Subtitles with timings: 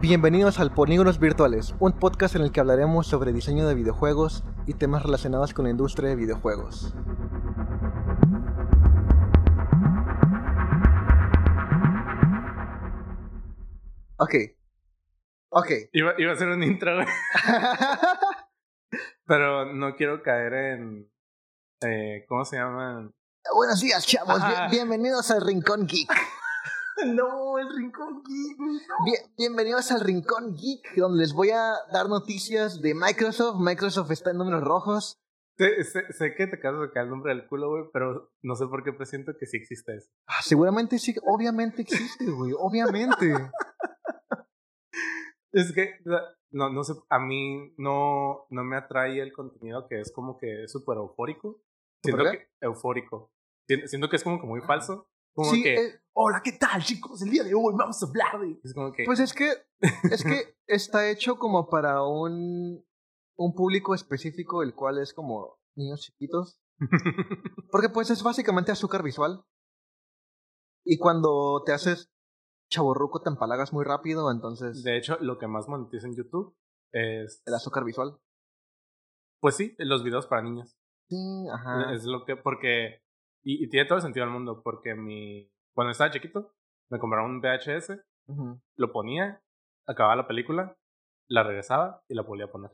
[0.00, 4.74] Bienvenidos al Polígonos Virtuales, un podcast en el que hablaremos sobre diseño de videojuegos y
[4.74, 6.94] temas relacionados con la industria de videojuegos.
[14.18, 14.34] Ok.
[15.50, 15.70] Ok.
[15.92, 16.92] Iba, iba a ser un intro.
[19.26, 21.10] Pero no quiero caer en.
[21.82, 23.12] Eh, ¿Cómo se llaman?
[23.54, 24.40] Buenos días, chavos.
[24.46, 26.10] Bien- bienvenidos al Rincón Geek.
[27.04, 28.58] No, el rincón geek.
[29.04, 33.60] Bien- bienvenidos al Rincón Geek, donde les voy a dar noticias de Microsoft.
[33.60, 35.18] Microsoft está en números rojos.
[35.58, 38.54] Sé, sé- sé que te acabas de sacar el nombre del culo, güey, pero no
[38.56, 40.08] sé por qué presiento que sí existe eso.
[40.26, 43.32] Ah, seguramente sí, obviamente existe, güey, obviamente.
[45.52, 45.94] Es que,
[46.50, 50.68] no, no sé, a mí no, no me atrae el contenido que es como que
[50.68, 51.62] súper eufórico.
[52.04, 53.30] Siento que, eufórico.
[53.66, 55.08] Siento, siento que es como que muy falso.
[55.36, 57.20] Como Sí, que, eh, hola, ¿qué tal, chicos?
[57.20, 58.58] El día de hoy vamos a hablar de...
[58.64, 59.50] Es como que, pues es que,
[60.10, 62.82] es que está hecho como para un,
[63.36, 66.58] un público específico, el cual es como niños chiquitos.
[67.70, 69.44] Porque pues es básicamente azúcar visual.
[70.86, 72.10] Y cuando te haces
[72.70, 76.56] chaborruco te empalagas muy rápido, entonces de hecho, lo que más monetiza en YouTube
[76.92, 78.18] es, el azúcar visual.
[79.40, 80.78] pues sí, los videos para niños.
[81.10, 81.92] Sí, ajá.
[81.92, 83.02] Es lo que, porque,
[83.46, 86.52] y, y tiene todo el sentido del mundo, porque mi, cuando estaba chiquito,
[86.90, 87.92] me compraron un VHS,
[88.76, 89.40] lo ponía,
[89.86, 90.76] acababa la película,
[91.28, 92.72] la regresaba y la volvía a poner.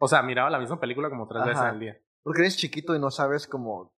[0.00, 2.00] O sea, miraba la misma película como tres veces al día.
[2.22, 3.80] Porque eres chiquito y no sabes cómo...
[3.80, 3.92] O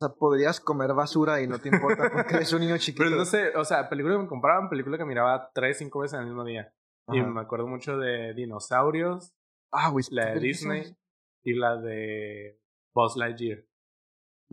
[0.00, 3.04] sea, podrías comer basura y no te importa porque eres un niño chiquito.
[3.04, 6.14] Pero no sé, o sea, película que me compraban, película que miraba tres, cinco veces
[6.14, 6.72] en el mismo día.
[7.08, 9.34] Y me acuerdo mucho de dinosaurios,
[9.70, 10.96] Ah, la de ¿pero qué Disney
[11.42, 12.60] y la de
[12.94, 13.64] Buzz Lightyear.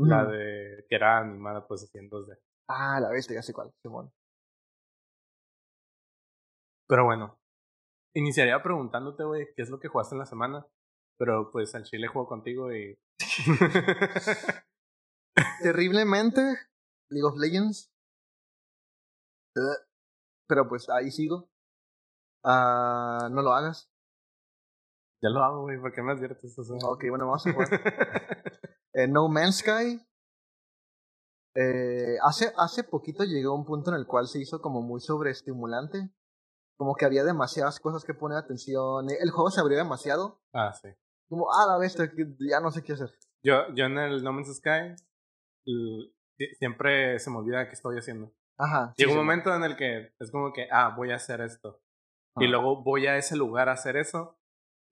[0.08, 2.38] La de que era animada pues así en 2D.
[2.70, 4.12] Ah, la bestia, ya sé cuál, Simón.
[6.88, 7.40] Pero bueno,
[8.16, 10.66] iniciaría preguntándote, güey, qué es lo que jugaste en la semana.
[11.18, 12.98] Pero pues al chile juego contigo y.
[15.62, 16.42] Terriblemente,
[17.10, 17.92] League of Legends.
[20.48, 21.50] Pero pues ahí sigo.
[22.44, 23.90] Ah, no lo hagas.
[25.22, 26.76] ya lo hago, güey, ¿por qué me adviertes eso?
[26.84, 27.70] Ok, bueno, vamos a jugar.
[28.94, 30.00] Eh, no Man's Sky.
[31.56, 35.02] Eh, hace, hace poquito llegó a un punto en el cual se hizo como muy
[35.02, 36.10] sobreestimulante.
[36.78, 39.08] Como que había demasiadas cosas que poner atención.
[39.10, 40.42] El juego se abrió demasiado.
[40.54, 40.90] ah, sí.
[41.30, 43.10] Como, ah, la bestia, ya no sé qué hacer.
[43.44, 44.96] Yo, yo en el No Man's Sky
[46.60, 48.34] siempre se me olvida qué estoy haciendo.
[48.58, 48.94] Ajá.
[48.98, 51.42] sí, Llega un sí, momento en el que es como que, ah, voy a hacer
[51.42, 51.82] esto.
[52.38, 52.52] Y Ajá.
[52.52, 54.38] luego voy a ese lugar a hacer eso.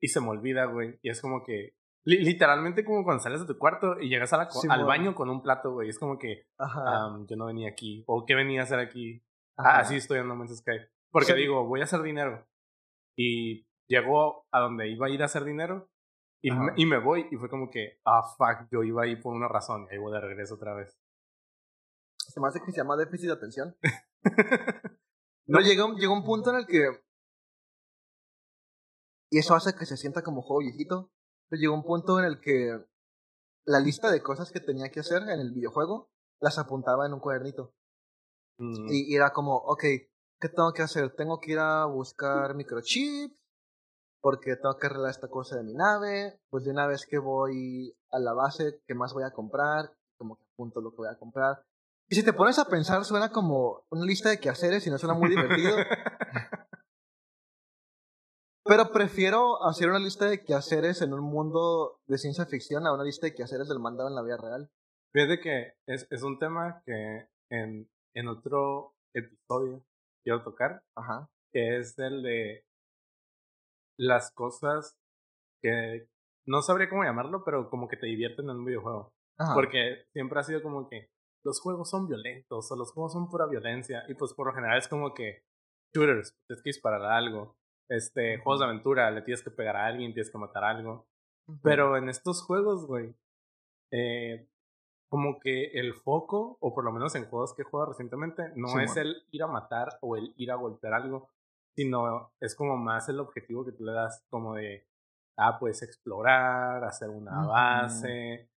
[0.02, 0.98] Y se me olvida, güey.
[1.02, 1.76] Y es como que.
[2.06, 5.14] Li- literalmente como cuando sales de tu cuarto y llegas a la Sí, al baño
[5.16, 5.90] con un plato, güey.
[5.90, 6.46] Es como que.
[6.58, 8.04] "Am, yo no venía aquí.
[8.08, 9.24] O qué venía a hacer aquí.
[9.58, 10.78] Ah, así estoy en No Man's Sky.
[11.12, 11.38] Porque Sí.
[11.40, 12.48] digo, voy a hacer dinero.
[13.18, 15.90] Y llegó a donde iba a ir a hacer dinero.
[16.42, 17.28] Y me, y me voy.
[17.32, 19.88] Y fue como que, ah, fuck, yo iba ahí por una razón.
[19.90, 20.98] Y ahí voy de regreso otra vez.
[22.18, 23.76] Se me hace que se llama déficit de atención.
[25.52, 26.86] No, llegó, llegó un punto en el que.
[29.32, 31.12] Y eso hace que se sienta como juego viejito.
[31.50, 32.80] Pero llegó un punto en el que
[33.66, 37.20] la lista de cosas que tenía que hacer en el videojuego las apuntaba en un
[37.20, 37.74] cuadernito.
[38.60, 41.16] Mm, Y, y era como, ok, ¿qué tengo que hacer?
[41.16, 43.38] Tengo que ir a buscar microchips.
[44.22, 46.40] Porque tengo que arreglar esta cosa de mi nave.
[46.50, 49.94] Pues de una vez que voy a la base, ¿qué más voy a comprar?
[50.18, 51.64] Como que apunto lo que voy a comprar.
[52.10, 55.14] Y si te pones a pensar, suena como una lista de quehaceres y no suena
[55.14, 55.78] muy divertido.
[58.70, 63.04] Pero prefiero hacer una lista de quehaceres en un mundo de ciencia ficción a una
[63.04, 64.70] lista de quehaceres del mandado en la vida real.
[65.12, 69.84] Fíjate que es, es un tema que en, en otro episodio
[70.24, 71.28] quiero tocar, Ajá.
[71.52, 72.64] que es el de
[73.98, 74.96] las cosas
[75.64, 76.08] que
[76.46, 79.12] no sabría cómo llamarlo, pero como que te divierten en un videojuego.
[79.40, 79.56] Ajá.
[79.56, 81.10] Porque siempre ha sido como que
[81.44, 84.78] los juegos son violentos o los juegos son pura violencia y pues por lo general
[84.78, 85.42] es como que
[85.92, 87.56] shooters, tienes que disparar algo.
[87.90, 91.08] Este, juegos de aventura, le tienes que pegar a alguien, tienes que matar a algo.
[91.64, 93.16] Pero en estos juegos, güey,
[93.92, 94.48] eh,
[95.10, 98.80] como que el foco, o por lo menos en juegos que he jugado recientemente, no
[98.80, 101.30] es el ir a matar o el ir a golpear algo,
[101.76, 104.86] sino es como más el objetivo que tú le das, como de,
[105.38, 108.50] ah, pues explorar, hacer una base.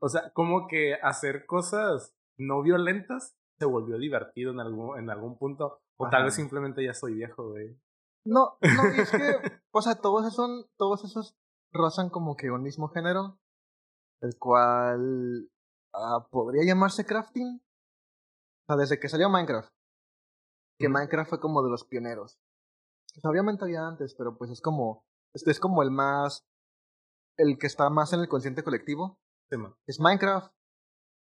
[0.00, 5.36] O sea, como que hacer cosas no violentas se volvió divertido en algún, en algún
[5.36, 7.76] punto, o tal vez simplemente ya soy viejo, güey.
[8.24, 9.18] No, no, y es que,
[9.72, 11.36] o sea, todos esos, todos esos
[11.72, 13.38] rozan como que un mismo género,
[14.20, 15.50] el cual
[15.94, 17.62] ah, podría llamarse crafting.
[18.62, 19.70] O sea, desde que salió Minecraft,
[20.78, 20.88] que.
[20.88, 22.38] Minecraft fue como de los pioneros.
[23.14, 26.46] Pues, obviamente había antes, pero pues es como, este es como el más,
[27.36, 29.18] el que está más en el consciente colectivo.
[29.50, 29.56] Sí.
[29.86, 30.52] Es Minecraft.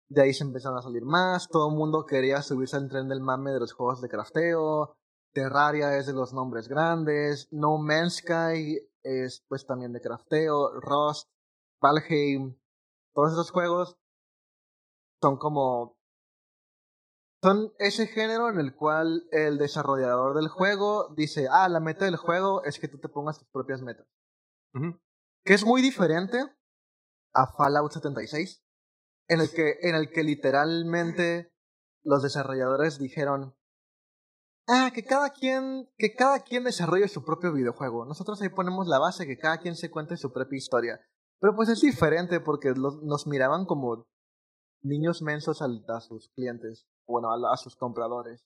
[0.09, 1.49] De ahí se empezaron a salir más.
[1.49, 4.97] Todo el mundo quería subirse al tren del mame de los juegos de crafteo.
[5.37, 7.47] Terraria es de los nombres grandes.
[7.51, 10.79] No Man's Sky es pues también de crafteo.
[10.79, 11.29] Rust,
[11.79, 12.57] Valheim.
[13.13, 13.99] Todos esos juegos
[15.21, 15.95] son como
[17.43, 22.17] son ese género en el cual el desarrollador del juego dice, ah, la meta del
[22.17, 24.07] juego es que tú te pongas tus propias metas.
[24.73, 26.39] Que es muy diferente
[27.35, 28.63] a Fallout 76,
[29.27, 31.53] en el que, en el que literalmente
[32.03, 33.55] los desarrolladores dijeron,
[34.67, 38.05] ah, que cada quien, que cada quien desarrolle su propio videojuego.
[38.05, 40.99] Nosotros ahí ponemos la base, que cada quien se cuente su propia historia.
[41.39, 44.05] Pero pues es diferente porque los, nos miraban como
[44.83, 48.43] niños mensos al- a sus clientes, bueno, a, a sus compradores.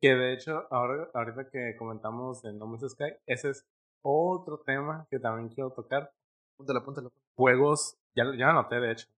[0.00, 3.66] Que de hecho, ahora, ahorita que comentamos de No Man's Sky, ese es
[4.02, 6.12] otro tema que también quiero tocar.
[6.54, 7.12] Apúntalo, apúntalo.
[7.36, 9.08] Juegos, ya, lo- ya lo anoté de hecho,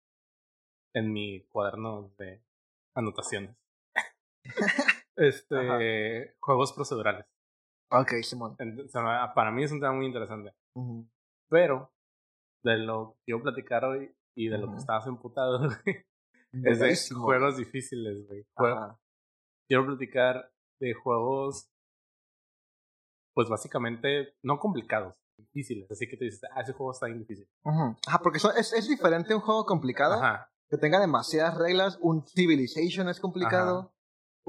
[0.94, 2.42] en mi cuaderno de
[2.94, 3.54] anotaciones.
[5.16, 7.26] este, juegos procedurales.
[7.90, 8.56] Ok, Simón.
[9.34, 10.54] Para mí es un tema muy interesante.
[11.48, 11.92] Pero,
[12.64, 16.04] de lo que quiero platicar hoy y de lo que estabas emputado, güey,
[16.64, 18.46] es de juegos difíciles, güey.
[18.56, 18.96] Jue-.
[19.68, 21.68] Quiero platicar de juegos,
[23.34, 25.90] pues básicamente, no complicados, difíciles.
[25.90, 27.48] Así que te dices, ah, ese juego está bien difícil.
[28.06, 30.50] Ajá, porque son- es, es diferente un juego complicado Ajá.
[30.68, 31.98] que tenga demasiadas reglas.
[32.00, 33.92] Un Civilization es complicado.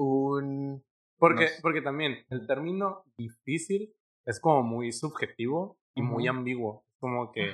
[0.02, 0.84] Un.
[1.18, 3.94] Porque, porque también el término difícil
[4.26, 6.84] es como muy subjetivo y muy ambiguo.
[7.00, 7.52] Como que,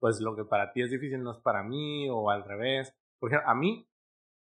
[0.00, 2.94] pues lo que para ti es difícil no es para mí o al revés.
[3.20, 3.88] Por ejemplo, a mí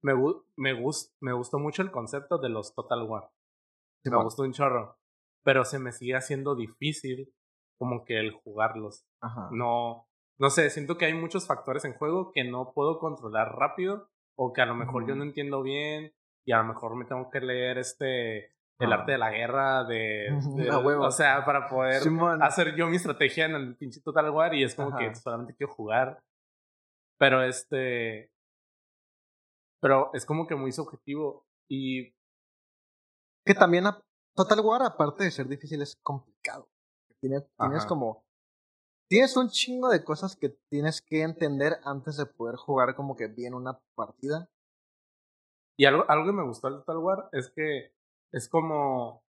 [0.03, 0.15] me,
[0.57, 3.31] me, gus- me gustó mucho el concepto de los Total War.
[4.05, 4.99] Me gustó un chorro.
[5.45, 7.33] Pero se me sigue haciendo difícil
[7.79, 9.05] como que el jugarlos.
[9.21, 9.49] Ajá.
[9.53, 10.07] No,
[10.39, 14.53] no sé, siento que hay muchos factores en juego que no puedo controlar rápido o
[14.53, 16.13] que a lo mejor yo no entiendo bien
[16.47, 18.97] y a lo mejor me tengo que leer este el Ah.
[18.97, 21.05] arte de la guerra de, de- huevo.
[21.07, 22.43] o sea para poder Simón.
[22.43, 24.99] hacer yo mi estrategia en el pinche Total War y es como Ajá.
[24.99, 26.23] que solamente quiero jugar
[27.19, 28.31] pero este
[29.81, 32.13] pero es como que muy subjetivo y
[33.47, 34.03] Que también a-
[34.35, 36.69] Total War, aparte de ser difícil, es complicado.
[37.21, 37.87] Tiene- tienes Ajá.
[37.89, 38.25] como.
[39.09, 43.29] Tienes un chingo de cosas que tienes que entender antes de poder jugar como que
[43.29, 44.49] bien una partida.
[45.77, 47.93] Y algo, algo que me gustó del Total War es que
[48.33, 49.23] es como.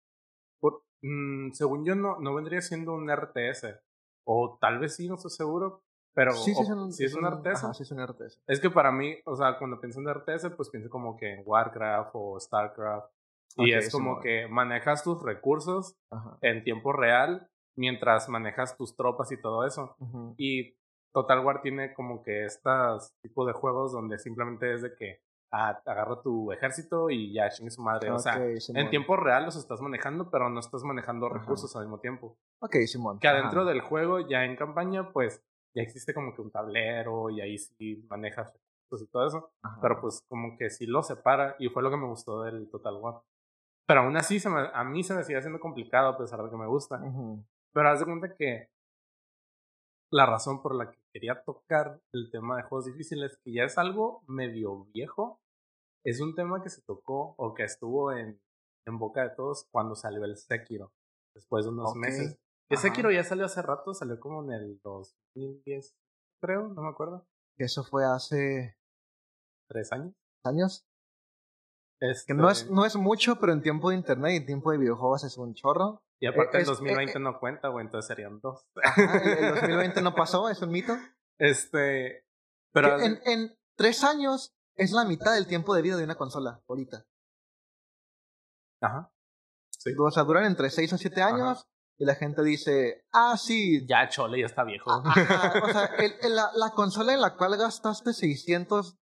[0.60, 3.80] por- mm, según yo, no, no vendría siendo un RTS.
[4.24, 5.82] O tal vez sí, no estoy seguro.
[6.14, 7.64] Pero sí, es un, si es un RTS.
[7.64, 8.38] Ajá, sí, es un RTS.
[8.46, 11.42] Es que para mí, o sea, cuando pienso en RTS, pues pienso como que en
[11.46, 13.10] Warcraft o Starcraft.
[13.56, 16.38] Y es como que manejas tus recursos Ajá.
[16.40, 19.96] en tiempo real mientras manejas tus tropas y todo eso.
[20.38, 20.74] Y
[21.14, 25.20] Total War tiene como que estos tipos de juegos donde simplemente es de que
[25.52, 28.10] ah, agarra tu ejército y ya chingue su madre.
[28.10, 28.82] O sea, Simón.
[28.82, 31.38] en tiempo real los estás manejando, pero no estás manejando Ajá.
[31.38, 32.36] recursos al mismo tiempo.
[32.60, 33.18] Ok, Simón.
[33.18, 33.38] Que Ajá.
[33.38, 35.42] adentro del juego, ya en campaña, pues
[35.74, 39.52] ya existe como que un tablero y ahí sí manejas recursos y todo eso.
[39.62, 39.78] Ajá.
[39.82, 42.96] Pero pues como que sí lo separa y fue lo que me gustó del Total
[42.96, 43.20] War.
[43.86, 46.48] Pero aún así se me- a mí se me sigue haciendo complicado a pesar de
[46.50, 47.00] que me gusta.
[47.74, 48.68] Pero haz de cuenta que
[50.10, 53.78] la razón por la que quería tocar el tema de juegos difíciles, que ya es
[53.78, 55.40] algo medio viejo,
[56.04, 58.40] es un tema que se tocó o que estuvo en,
[58.86, 60.92] en boca de todos cuando salió el Sekiro,
[61.34, 62.38] después de unos meses.
[62.70, 62.80] Ajá.
[62.82, 65.94] Sekiro ya salió hace rato, salió como en el 2010,
[66.42, 67.26] creo, no me acuerdo,
[67.58, 68.76] eso fue hace
[69.68, 70.14] tres años.
[70.44, 70.84] años.
[72.00, 74.72] Este, Que no es, no es mucho, pero en tiempo de internet y en tiempo
[74.72, 76.02] de videojuegos es un chorro.
[76.20, 78.64] Y aparte es- el 2020 eh, no cuenta, güey, entonces serían dos.
[78.82, 80.94] Ajá, el, el 2020 no pasó, es un mito.
[81.38, 82.24] Este,
[82.72, 82.98] pero...
[83.00, 87.04] En, en tres años es la mitad del tiempo de vida de una consola, ahorita.
[88.80, 89.12] Ajá.
[89.70, 89.90] Sí.
[89.98, 91.66] O sea, duran entre seis o siete años
[91.98, 93.86] y la gente dice, ah, sí.
[93.86, 94.90] Ya Chole ya está viejo.
[94.90, 98.96] a- ajá, o sea, el- el- la, la consola en la cual gastaste 600,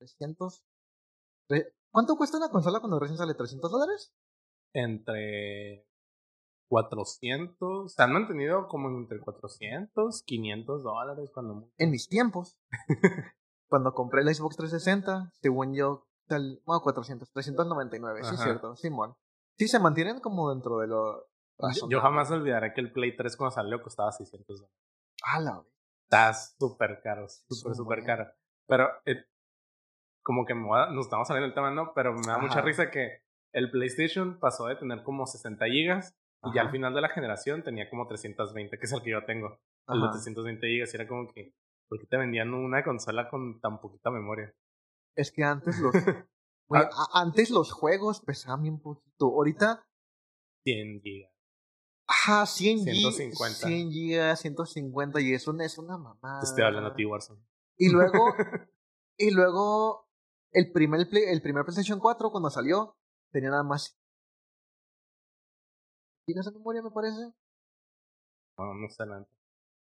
[0.00, 0.62] 300...
[1.50, 3.34] tre- ¿Cuánto cuesta una consola cuando recién sale?
[3.34, 4.12] ¿300 dólares?
[4.74, 5.86] entre
[6.70, 11.70] 400, o sea, no han tenido como entre 400, 500 dólares cuando.
[11.78, 12.58] En mis tiempos.
[13.68, 18.42] cuando compré la Xbox 360, según yo, tal, bueno, 400, 399, sí es Ajá.
[18.44, 19.14] cierto, Simón.
[19.58, 21.26] Sí, se mantienen como dentro de lo...
[21.74, 24.76] Yo, yo jamás olvidaré que el Play 3 cuando salió costaba 600 dólares.
[25.24, 25.62] Ah, la.
[26.04, 28.26] Está súper caro, súper, súper caro.
[28.68, 29.24] Pero eh,
[30.22, 31.92] como que a- nos estamos saliendo del tema, ¿no?
[31.94, 32.62] Pero me da mucha Ajá.
[32.62, 33.22] risa que
[33.52, 37.64] el PlayStation pasó de tener como 60 gigas Y ya al final de la generación
[37.64, 39.58] tenía como 320, que es el que yo tengo.
[39.88, 40.86] El de 320 GB.
[40.92, 41.52] Y era como que,
[41.88, 44.54] ¿por qué te vendían una consola con tan poquita memoria?
[45.16, 45.94] Es que antes los.
[47.12, 49.26] antes los juegos pesaban bien poquito.
[49.26, 49.86] Ahorita.
[50.64, 51.30] 100 GB.
[52.06, 53.66] Ajá, 100 150.
[53.66, 55.20] 100 GB, 150.
[55.20, 56.40] Y eso es una mamada.
[56.40, 57.42] Te estoy hablando a ti, Warzone.
[57.76, 58.34] Y luego.
[59.18, 60.06] y luego.
[60.50, 62.96] El primer, el primer PlayStation 4, cuando salió,
[63.30, 63.98] tenía nada más
[66.28, 67.32] ¿Tienes esa memoria, me parece?
[68.58, 69.26] No, no sé nada.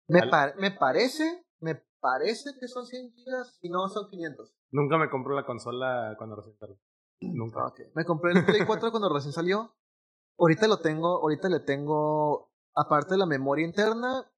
[0.10, 0.20] Me,
[0.60, 4.54] me parece, me parece que son 100 gigas y no son 500.
[4.72, 6.78] Nunca me compré la consola cuando recién salió.
[7.22, 7.66] Nunca.
[7.68, 7.88] Okay.
[7.96, 9.76] Me compré el Play 4 cuando recién salió.
[10.38, 14.30] Ahorita lo tengo, ahorita le tengo, aparte de la memoria interna,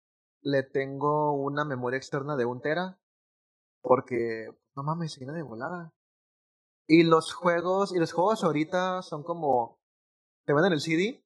[0.42, 3.00] le tengo una memoria externa de un tera.
[3.82, 5.94] Porque, no mames, se viene de volada.
[6.88, 9.80] Y los juegos, y los juegos ahorita son como,
[10.46, 11.26] te venden el CD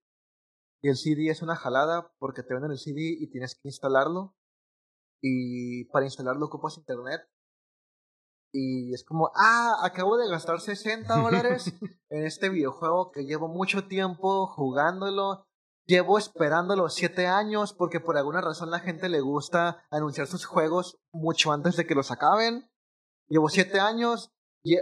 [0.81, 4.35] y el CD es una jalada porque te venden el CD y tienes que instalarlo.
[5.21, 7.21] Y para instalarlo ocupas internet.
[8.53, 11.71] Y es como, ah, acabo de gastar 60 dólares
[12.09, 15.45] en este videojuego que llevo mucho tiempo jugándolo.
[15.85, 20.99] Llevo esperándolo 7 años porque por alguna razón la gente le gusta anunciar sus juegos
[21.11, 22.69] mucho antes de que los acaben.
[23.27, 24.31] Llevo 7 años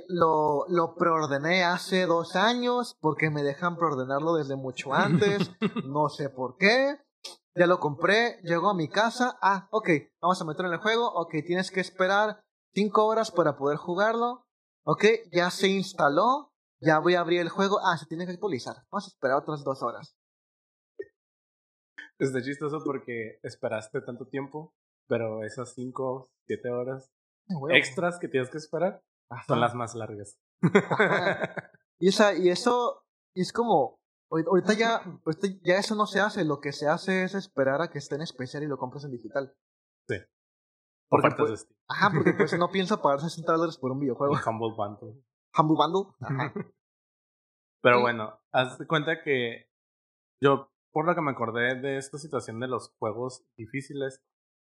[0.08, 5.52] lo, lo preordené hace dos años porque me dejan preordenarlo desde mucho antes.
[5.86, 7.00] no sé por qué.
[7.60, 9.38] Ya lo compré, llegó a mi casa.
[9.42, 9.90] Ah, ok,
[10.22, 11.12] vamos a meterlo en el juego.
[11.12, 12.42] Ok, tienes que esperar
[12.74, 14.48] cinco horas para poder jugarlo.
[14.86, 16.54] Ok, ya se instaló.
[16.80, 17.82] Ya voy a abrir el juego.
[17.84, 18.78] Ah, se tiene que actualizar.
[18.90, 20.16] Vamos a esperar otras dos horas.
[22.18, 24.74] Está chistoso porque esperaste tanto tiempo,
[25.10, 27.12] pero esas cinco, siete horas
[27.72, 29.04] extras que tienes que esperar
[29.48, 30.40] son las más largas.
[32.00, 33.04] y, esa, y eso
[33.36, 35.02] es como, ahorita ya,
[35.64, 38.22] ya eso no se hace, lo que se hace es esperar a que esté en
[38.22, 39.56] especial y lo compres en digital.
[40.08, 40.16] Sí.
[41.10, 44.36] Por pues, de Ajá, porque pues no pienso pagar 60 dólares por un videojuego.
[44.46, 45.24] Humble Bundle.
[45.58, 46.16] Humble Bundle.
[46.22, 46.54] Ajá.
[47.82, 49.70] Pero bueno, haz de cuenta que
[50.42, 54.22] yo, por lo que me acordé de esta situación de los juegos difíciles,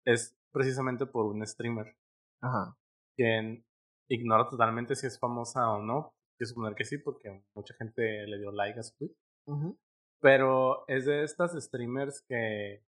[0.06, 1.96] es precisamente por un streamer.
[2.40, 2.76] Ajá.
[3.16, 3.64] Quien
[4.08, 6.14] ignoro totalmente si es famosa o no.
[6.36, 9.14] Quiero suponer que sí, porque mucha gente le dio like a su tweet.
[10.20, 12.82] Pero es de estas streamers que.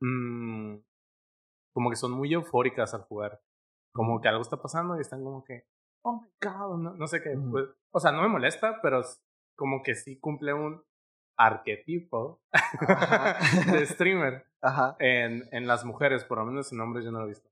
[0.00, 0.76] Mmm,
[1.74, 3.40] como que son muy eufóricas al jugar.
[3.94, 5.66] Como que algo está pasando y están como que.
[6.04, 7.36] Oh my god, no, sé qué.
[7.50, 9.02] Pues, o sea, no me molesta, pero
[9.56, 10.82] como que sí cumple un
[11.38, 12.42] arquetipo
[13.72, 14.96] de streamer Ajá.
[14.98, 17.48] En, en las mujeres, por lo menos su nombre yo no lo he visto.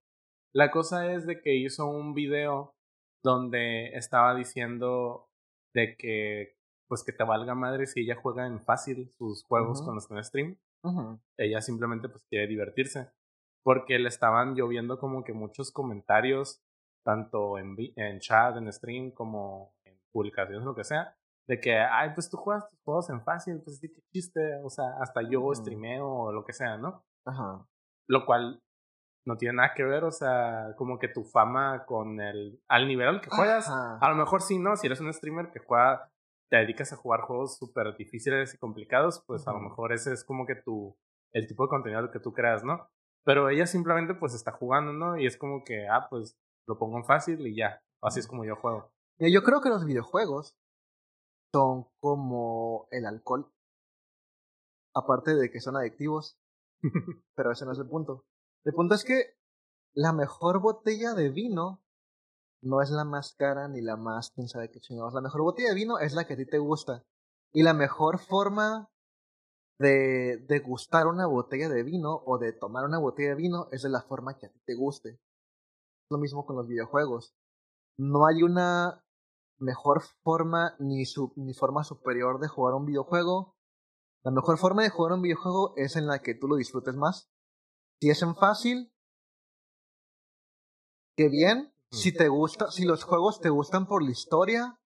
[0.55, 2.75] La cosa es de que hizo un video
[3.23, 5.29] donde estaba diciendo
[5.75, 6.57] de que
[6.91, 10.15] pues que te valga madre si ella juega en fácil sus juegos con los que
[10.15, 10.59] en stream.
[11.39, 13.13] Ella simplemente pues quiere divertirse.
[13.63, 16.61] Porque le estaban lloviendo como que muchos comentarios,
[17.05, 21.17] tanto en, en chat, en stream, como en publicaciones, lo que sea,
[21.47, 24.69] de que, ay, pues tú juegas tus juegos en fácil, pues sí, qué chiste, o
[24.69, 27.05] sea, hasta yo streameo o lo que sea, ¿no?
[27.25, 27.65] Ajá.
[28.09, 28.61] Lo cual
[29.27, 33.07] no tiene nada que ver, o sea, como que tu fama con el, al nivel
[33.07, 34.75] al que juegas, a lo mejor sí, ¿no?
[34.75, 36.10] Si eres un streamer que juega,
[36.51, 40.25] te dedicas a jugar juegos súper difíciles y complicados, pues a lo mejor ese es
[40.25, 40.97] como que tu,
[41.33, 42.89] el tipo de contenido que tú creas, ¿no?
[43.25, 45.17] Pero ella simplemente pues está jugando, ¿no?
[45.17, 48.45] Y es como que, ah, pues lo pongo en fácil y ya, así es como
[48.45, 48.93] yo juego.
[49.19, 50.57] Yo creo que los videojuegos
[51.53, 53.53] son como el alcohol.
[54.95, 56.37] Aparte de que son adictivos,
[57.37, 58.25] pero ese no es el punto.
[58.65, 59.37] El punto es que
[59.95, 61.81] la mejor botella de vino
[62.63, 65.15] no es la más cara ni la más quién sabe qué chingados.
[65.15, 67.05] La mejor botella de vino es la que a ti te gusta.
[67.53, 68.91] Y la mejor forma
[69.79, 73.89] de degustar una botella de vino o de tomar una botella de vino es de
[73.89, 75.19] la forma que a ti te guste.
[76.11, 77.35] Lo mismo con los videojuegos.
[77.97, 79.05] No hay una
[79.59, 81.05] mejor forma ni,
[81.37, 83.57] ni forma superior de jugar un videojuego.
[84.23, 87.31] La mejor forma de jugar un videojuego es en la que tú lo disfrutes más.
[88.01, 88.93] Si es en fácil,
[91.17, 91.73] qué bien.
[91.93, 94.79] Si te gusta, si los juegos te gustan por la historia,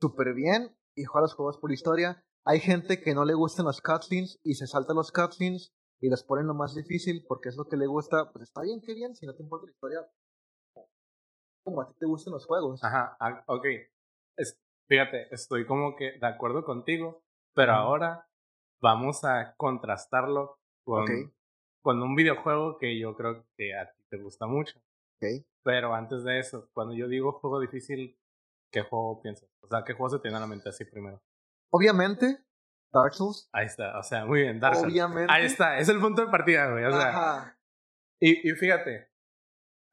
[0.00, 0.76] súper bien.
[0.96, 2.24] Y juega los juegos por la historia.
[2.44, 6.24] Hay gente que no le gustan los cutscenes y se salta los cutscenes y los
[6.24, 8.30] ponen lo más difícil porque es lo que le gusta.
[8.32, 9.14] Pues está bien, qué bien.
[9.14, 10.10] Si no te importa la historia,
[11.64, 12.82] como a ti te gustan los juegos.
[12.82, 13.66] Ajá, ok.
[14.88, 17.22] fíjate, estoy como que de acuerdo contigo,
[17.54, 18.28] pero ahora
[18.80, 21.06] vamos a contrastarlo con
[21.82, 24.78] con un videojuego que yo creo que a ti te gusta mucho.
[25.16, 25.44] Okay.
[25.62, 28.18] Pero antes de eso, cuando yo digo juego difícil,
[28.72, 29.48] ¿qué juego piensas?
[29.60, 31.22] O sea, ¿qué juego se tiene a la mente así primero?
[31.70, 32.44] Obviamente,
[32.92, 33.48] Dark Souls.
[33.52, 34.92] Ahí está, o sea, muy bien, Dark Souls.
[34.92, 35.32] Obviamente.
[35.32, 36.84] Ahí está, es el punto de partida, güey.
[36.84, 37.58] O sea, Ajá.
[38.20, 39.10] y, y fíjate,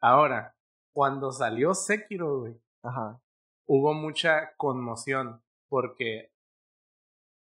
[0.01, 0.55] ahora,
[0.93, 3.21] cuando salió Sekiro, güey, Ajá.
[3.67, 6.33] hubo mucha conmoción porque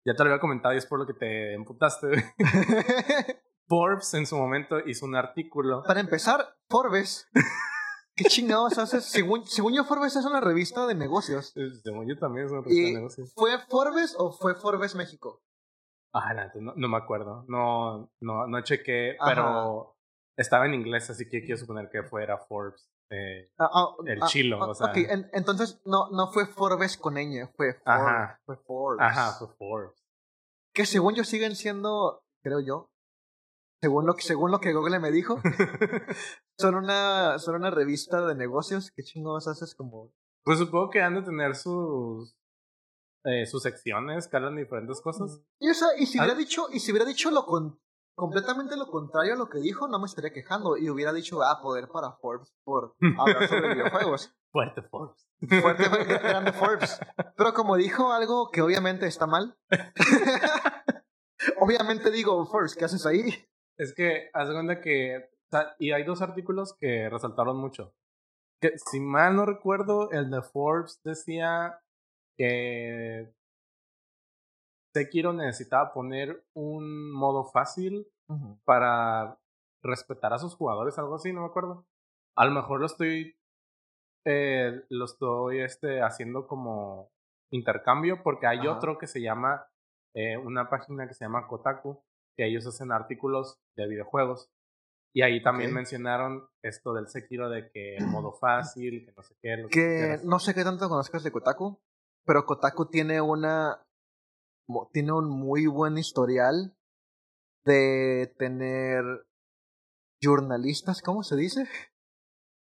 [0.06, 2.24] ya te lo había comentado y es por lo que te emputaste, güey.
[3.68, 5.84] Forbes en su momento hizo un artículo.
[5.84, 7.30] Para empezar, Forbes.
[8.16, 9.04] ¿Qué chingados haces?
[9.06, 11.54] Según, según yo, Forbes es una revista de negocios.
[11.84, 13.34] Según yo también es una revista de ¿Y negocios.
[13.36, 15.42] fue Forbes o fue Forbes México?
[16.14, 17.44] Ah, no, no, no me acuerdo.
[17.50, 19.30] No, no, no chequé, Ajá.
[19.30, 19.98] pero
[20.38, 22.90] estaba en inglés, así que quiero suponer que fuera Forbes.
[23.10, 24.88] eh, Ah, ah, El ah, chilo, ah, o sea.
[24.88, 27.82] Ok, en- entonces no, no fue Forbes con ñ, fue Forbes.
[27.86, 28.42] Ajá.
[28.46, 29.06] Fue Forbes.
[29.06, 30.06] ajá, fue Forbes.
[30.74, 32.90] Que según yo siguen siendo, creo yo,
[33.82, 35.40] según lo según lo que Google me dijo,
[36.58, 38.92] son una, son una revista de negocios.
[38.92, 42.36] ¿Qué chingados haces como Pues supongo que han de tener sus
[43.26, 45.42] eh, sus secciones que hablan de diferentes cosas.
[45.60, 47.80] Y, o sea, y si hubiera dicho, y si hubiera dicho lo con,
[48.16, 50.78] completamente lo contrario a lo que dijo, no me estaría quejando.
[50.78, 54.32] Y hubiera dicho, ah, poder para Forbes por hablar sobre videojuegos.
[54.52, 55.28] Fuerte Forbes.
[55.60, 57.00] Fuerte, fue grande Forbes.
[57.36, 59.58] Pero como dijo algo que obviamente está mal,
[61.60, 63.34] obviamente digo, Forbes, ¿qué haces ahí?
[63.78, 65.32] Es que, haz cuenta que.
[65.52, 67.94] Sea, y hay dos artículos que resaltaron mucho.
[68.62, 71.80] Que, si mal no recuerdo, el de Forbes decía
[72.38, 73.34] que
[74.94, 78.08] Sekiro necesitaba poner un modo fácil
[78.64, 79.38] para
[79.84, 81.86] respetar a sus jugadores, algo así, no me acuerdo.
[82.38, 83.36] A lo mejor lo estoy.
[84.26, 87.12] eh, lo estoy este, haciendo como
[87.52, 88.72] intercambio, porque hay Ajá.
[88.72, 89.68] otro que se llama.
[90.16, 92.02] eh, una página que se llama Kotaku,
[92.38, 94.50] que ellos hacen artículos de videojuegos.
[95.16, 99.36] Y ahí también mencionaron esto del Sekiro de que el modo fácil, que no sé
[99.42, 99.56] qué.
[99.56, 101.80] lo que no sé qué tanto conozcas de Kotaku,
[102.26, 103.82] pero Kotaku tiene una.
[104.92, 106.76] Tiene un muy buen historial
[107.64, 109.06] de tener
[110.22, 111.66] jornalistas, ¿cómo se dice?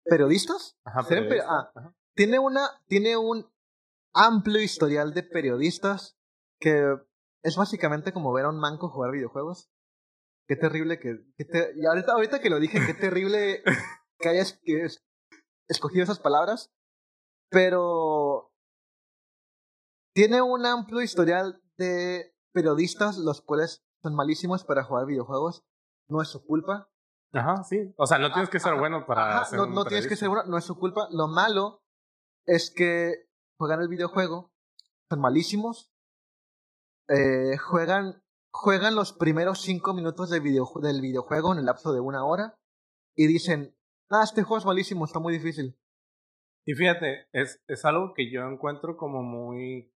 [0.05, 0.77] ¿Periodistas?
[0.85, 1.95] Ajá, ¿Serán periodista, pe- ah, ajá.
[2.15, 3.51] tiene una tiene un
[4.13, 6.19] amplio historial de periodistas
[6.61, 6.99] que
[7.43, 9.71] es básicamente como ver a un manco jugar videojuegos
[10.49, 11.19] qué terrible que,
[11.77, 13.63] y ahorita ahorita que lo dije qué terrible
[14.19, 15.05] que hayas que es-
[15.69, 16.73] escogido esas palabras
[17.51, 18.53] pero
[20.15, 25.65] tiene un amplio historial de periodistas los cuales son malísimos para jugar videojuegos
[26.09, 26.89] no es su culpa
[27.35, 27.95] Ajá, sí.
[27.97, 30.17] O sea, no tienes que ser Ajá, bueno para Ajá, ser no, no tienes que
[30.17, 31.09] ser bueno, no es su culpa.
[31.13, 31.83] Lo malo
[32.45, 33.25] es que
[33.59, 34.53] juegan el videojuego,
[35.09, 35.91] son malísimos,
[37.09, 38.22] eh, juegan,
[38.53, 42.59] juegan los primeros cinco minutos del, videojue- del videojuego en el lapso de una hora
[43.17, 43.75] y dicen,
[44.11, 45.77] ah, este juego es malísimo, está muy difícil.
[46.65, 49.93] Y fíjate, es, es algo que yo encuentro como muy,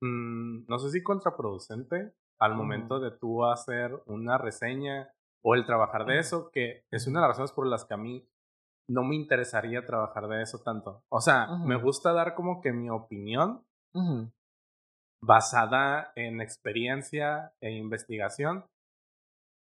[0.00, 2.62] mm, no sé si contraproducente al Ujú.
[2.62, 6.20] momento de tú hacer una reseña o el trabajar de Ujú.
[6.20, 8.28] eso, que es una de las razones por las que a mí
[8.88, 11.04] no me interesaría trabajar de eso tanto.
[11.08, 11.66] O sea, Ujú.
[11.68, 14.32] me gusta dar como que mi opinión Ujú,
[15.22, 18.66] basada en experiencia e investigación,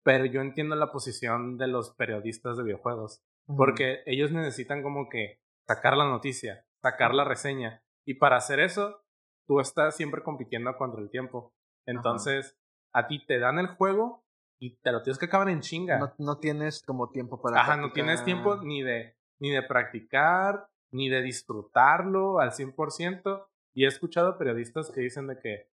[0.04, 3.22] pero yo entiendo la posición de los periodistas de videojuegos.
[3.46, 3.56] ujú.
[3.56, 7.82] Porque ellos necesitan como que sacar la noticia, sacar la reseña.
[8.06, 9.02] Y para hacer eso,
[9.46, 11.52] tú estás siempre compitiendo contra el tiempo.
[11.86, 12.56] Entonces,
[12.94, 14.24] a ti te dan el juego
[14.60, 15.98] y te lo tienes que acabar en chinga.
[15.98, 17.60] no, no tienes como tiempo para...
[17.60, 23.47] Ajá, no tienes tiempo ni de, ni de practicar, ni de disfrutarlo al 100%.
[23.74, 25.68] Y he escuchado periodistas que dicen de que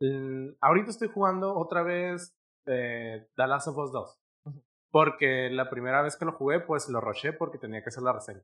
[0.00, 4.20] "Mm, ahorita estoy jugando otra vez eh, The Last of Us 2.
[4.46, 4.62] Ujú.
[4.90, 8.12] Porque la primera vez que lo jugué, pues lo roché porque tenía que hacer la
[8.12, 8.42] reseña.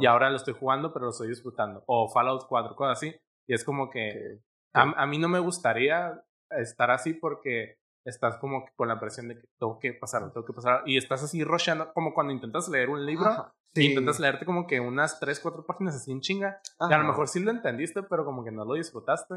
[0.00, 1.84] Y ahora lo estoy jugando, pero lo estoy disfrutando.
[1.86, 3.14] O Fallout 4, cosas así.
[3.46, 4.40] Y es como que
[4.74, 9.28] a, a mí no me gustaría estar así porque estás como que con la presión
[9.28, 10.82] de que tengo que pasarlo, tengo que pasarlo.
[10.86, 13.26] Y estás así rocheando, como cuando intentas leer un libro.
[13.26, 16.60] Ajá, intentas leerte como que unas 3, 4 páginas así en chinga.
[16.80, 17.08] Y a lo Ajá.
[17.08, 19.34] mejor sí lo entendiste, pero como que no lo disfrutaste.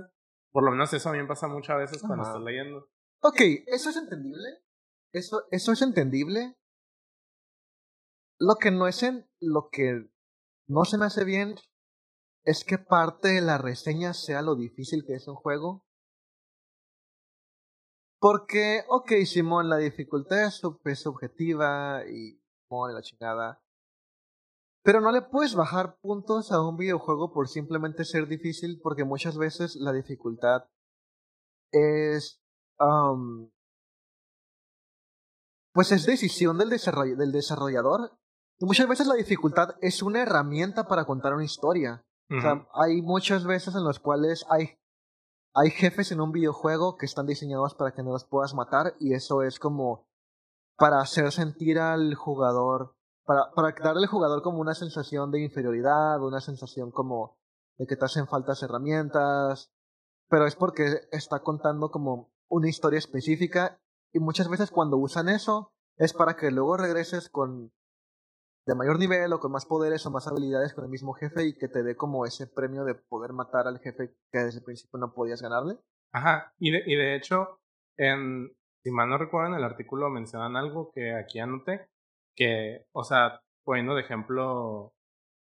[0.52, 2.32] Por lo menos eso a mí me pasa muchas veces cuando Ajá.
[2.32, 2.90] estás leyendo.
[3.22, 4.60] Ok, eso es entendible.
[5.14, 6.56] Eso, eso es entendible.
[8.40, 10.10] Lo que no es en, lo que
[10.68, 11.56] no se me hace bien
[12.44, 15.85] es que parte de la reseña sea lo difícil que es un juego.
[18.28, 23.62] Porque, ok, Simón, la dificultad es, es subjetiva y Simón, la chingada.
[24.84, 29.38] Pero no le puedes bajar puntos a un videojuego por simplemente ser difícil, porque muchas
[29.38, 30.64] veces la dificultad
[31.72, 32.42] es.
[35.72, 38.18] pues es decisión del, desarroll- del desarrollador.
[38.58, 42.04] Y muchas veces la dificultad es una herramienta para contar una historia.
[42.36, 44.80] O sea, hay muchas veces en las cuales hay,
[45.56, 49.14] hay jefes en un videojuego que están diseñados para que no los puedas matar y
[49.14, 50.06] eso es como
[50.78, 56.22] para hacer sentir al jugador, para, para darle al jugador como una sensación de inferioridad,
[56.22, 57.38] una sensación como
[57.78, 59.72] de que te hacen faltas herramientas,
[60.30, 63.80] pero es porque está contando como una historia específica
[64.12, 67.72] y muchas veces cuando usan eso es para que luego regreses con
[68.66, 71.58] de mayor nivel o con más poderes o más habilidades con el mismo jefe y
[71.58, 75.00] que te dé como ese premio de poder matar al jefe que desde el principio
[75.00, 75.78] no podías ganarle.
[76.14, 77.60] Ajá, y de, y de hecho,
[77.98, 78.50] en,
[78.84, 81.90] si mal no recuerdo, en el artículo mencionan algo que aquí anoté,
[82.36, 84.94] que, o sea, poniendo de ejemplo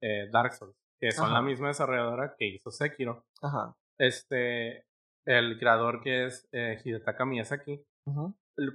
[0.01, 3.25] eh, Dark Souls, que son la misma desarrolladora que hizo Sekiro.
[3.41, 3.75] Ajá.
[3.97, 4.85] Este,
[5.25, 7.85] el creador que es eh, Hidetaka Miyazaki.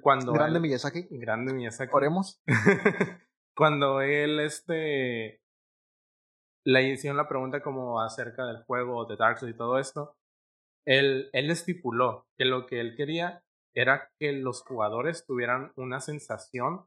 [0.03, 1.09] cuando grande Miyazaki.
[1.11, 1.91] Grande Miyazaki.
[1.93, 2.41] Oremos.
[3.61, 5.43] cuando él, este,
[6.65, 10.17] le hicieron la pregunta como acerca del juego de Dark Souls y todo esto,
[10.87, 13.45] él, él estipuló que lo que él quería
[13.75, 16.87] era que los jugadores tuvieran una sensación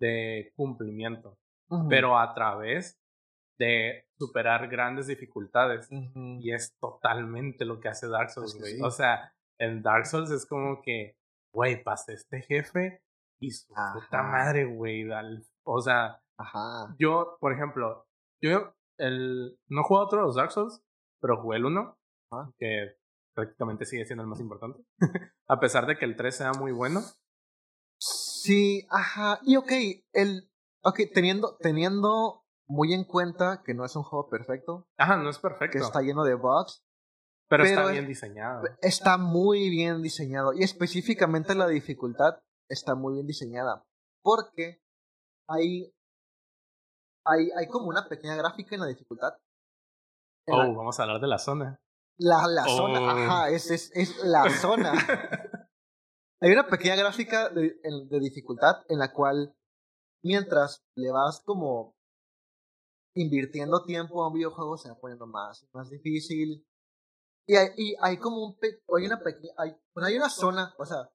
[0.00, 1.36] de cumplimiento,
[1.90, 2.98] pero a través
[3.58, 5.90] de superar grandes dificultades.
[5.90, 10.80] Y es totalmente lo que hace Dark Souls, O sea, en Dark Souls es como
[10.80, 11.18] que,
[11.52, 13.02] güey, pasé este jefe
[13.38, 15.04] y su puta madre, güey.
[15.64, 16.94] O sea, Ajá.
[16.98, 18.06] yo, por ejemplo,
[18.40, 20.82] yo el, no he jugado otros Dark Souls,
[21.20, 21.98] pero jugué el 1,
[22.58, 22.96] que
[23.34, 24.84] prácticamente sigue siendo el más importante.
[25.48, 27.00] a pesar de que el 3 sea muy bueno.
[27.98, 29.38] Sí, ajá.
[29.42, 29.72] Y ok,
[30.12, 30.50] el.
[30.82, 34.86] Ok, teniendo, teniendo muy en cuenta que no es un juego perfecto.
[34.98, 35.78] Ajá, no es perfecto.
[35.78, 36.84] Que está lleno de bugs.
[37.48, 38.64] Pero, está bien diseñado.
[38.80, 40.52] Está muy bien diseñado.
[40.52, 43.84] Y específicamente la dificultad está muy bien diseñada.
[44.22, 44.82] Porque
[45.48, 45.92] hay.
[47.26, 49.32] Hay, hay como una pequeña gráfica en la dificultad.
[50.46, 51.80] oh, vamos a hablar de la zona.
[52.18, 53.08] La, la zona, oh.
[53.08, 54.92] ajá, es, es, es la zona.
[56.40, 59.56] hay una pequeña gráfica de, de dificultad en la cual
[60.22, 61.94] mientras le vas como
[63.14, 66.66] invirtiendo tiempo a un videojuego se va poniendo más, más difícil.
[67.46, 71.10] Y hay, y hay como un hay una pequeña, hay, hay una zona, o sea,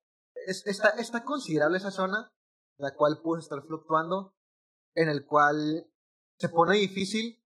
[0.48, 2.32] es, está, está considerable esa zona,
[2.80, 4.34] la cual puedes estar fluctuando,
[4.96, 5.86] en el cual
[6.40, 7.44] se pone difícil,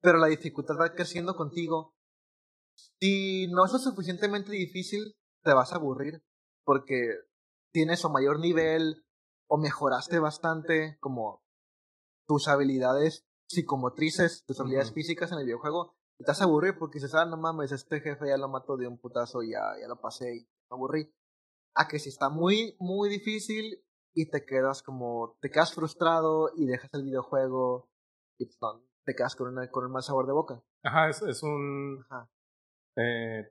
[0.00, 1.94] pero la dificultad va creciendo contigo.
[3.00, 6.24] Si no es lo suficientemente difícil, te vas a aburrir,
[6.64, 7.18] porque
[7.72, 9.04] tienes o mayor nivel,
[9.46, 11.44] o mejoraste bastante, como
[12.26, 16.98] tus habilidades psicomotrices, tus habilidades físicas en el videojuego, y te vas a aburrir porque
[16.98, 20.00] dices, ah, no mames, este jefe ya lo mató de un putazo ya, ya lo
[20.00, 21.14] pasé y me aburrí.
[21.74, 26.66] A que si está muy, muy difícil y te quedas como, te quedas frustrado y
[26.66, 27.88] dejas el videojuego
[28.38, 28.46] y
[29.04, 30.62] te quedas con, una, con un mal sabor de boca.
[30.82, 32.04] Ajá, es, es un...
[32.96, 33.50] Eh,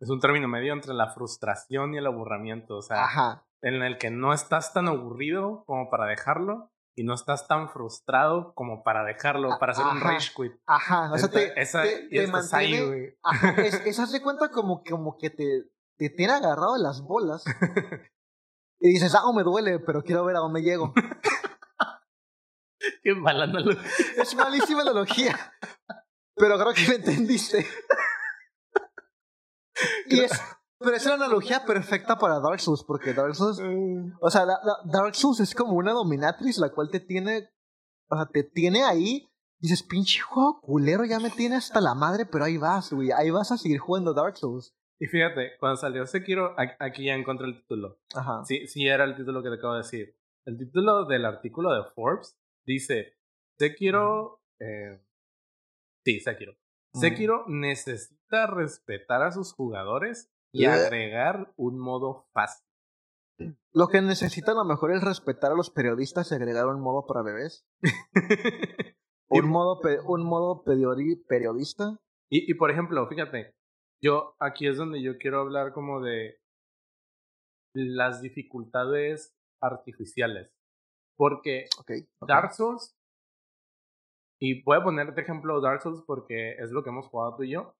[0.00, 3.46] es un término medio entre la frustración y el aburrimiento, o sea, Ajá.
[3.62, 8.52] en el que no estás tan aburrido como para dejarlo, y no estás tan frustrado
[8.54, 10.52] como para dejarlo, para hacer un rage quit.
[10.66, 15.16] Ajá, o sea, te, esa, te, te mantiene, ajá, es, esa se cuenta como, como
[15.16, 15.64] que te,
[15.96, 17.44] te tiene agarrado las bolas
[18.82, 20.92] y dices, ah, me duele, pero quiero ver a dónde llego.
[23.04, 23.88] Qué mala analogía.
[24.16, 25.38] Es malísima analogía,
[26.34, 27.64] pero creo que me entendiste.
[30.06, 30.32] y es,
[30.80, 33.60] pero es la analogía perfecta para Dark Souls, porque Dark Souls.
[34.20, 34.46] O sea,
[34.84, 37.50] Dark Souls es como una dominatriz, la cual te tiene.
[38.08, 39.28] O sea, te tiene ahí.
[39.60, 43.12] Dices, pinche juego culero, ya me tiene hasta la madre, pero ahí vas, güey.
[43.12, 44.74] Ahí vas a seguir jugando Dark Souls.
[45.02, 47.98] Y fíjate, cuando salió Sekiro, aquí ya encontré el título.
[48.14, 48.44] Ajá.
[48.44, 50.16] Sí, sí, era el título que te acabo de decir.
[50.44, 53.16] El título del artículo de Forbes dice:
[53.58, 54.44] Sekiro.
[54.60, 55.02] Eh,
[56.04, 56.54] sí, Sekiro.
[56.94, 62.64] Sekiro necesita respetar a sus jugadores y agregar un modo fácil.
[63.72, 67.08] Lo que necesita a lo mejor es respetar a los periodistas y agregar un modo
[67.08, 67.66] para bebés.
[69.28, 71.98] un modo, un modo periodista.
[72.30, 73.56] Y, y por ejemplo, fíjate,
[74.02, 76.38] yo aquí es donde yo quiero hablar como de
[77.74, 80.50] las dificultades artificiales.
[81.16, 81.66] Porque
[82.26, 82.96] Dark Souls,
[84.40, 87.44] y voy a poner de ejemplo Dark Souls porque es lo que hemos jugado tú
[87.44, 87.74] y yo.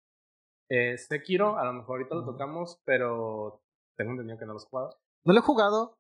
[0.71, 3.63] Eh, Sekiro, a lo mejor ahorita lo tocamos, pero
[3.97, 4.97] tengo entendido que no lo has jugado.
[5.25, 5.99] No lo he jugado.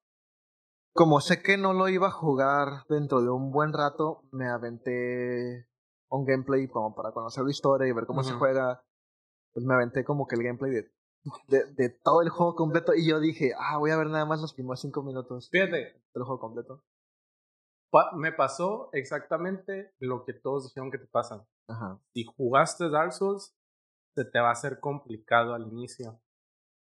[0.94, 5.66] Como sé que no lo iba a jugar dentro de un buen rato, me aventé
[6.10, 8.84] un gameplay como para conocer la historia y ver cómo se juega.
[9.52, 10.92] Pues me aventé como que el gameplay de,
[11.48, 14.40] de, de, todo el juego completo y yo dije, ah, voy a ver nada más
[14.40, 15.48] los primeros cinco minutos.
[15.50, 16.02] Fíjate.
[16.14, 16.84] Del juego completo.
[18.14, 21.46] me pasó exactamente lo que todos dijeron que te pasa.
[21.68, 22.00] Ajá.
[22.14, 23.54] Si jugaste Dark Souls,
[24.14, 26.20] se te va a hacer complicado al inicio.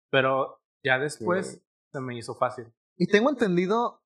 [0.09, 2.71] Pero ya después se me hizo fácil.
[2.97, 4.03] Y tengo entendido,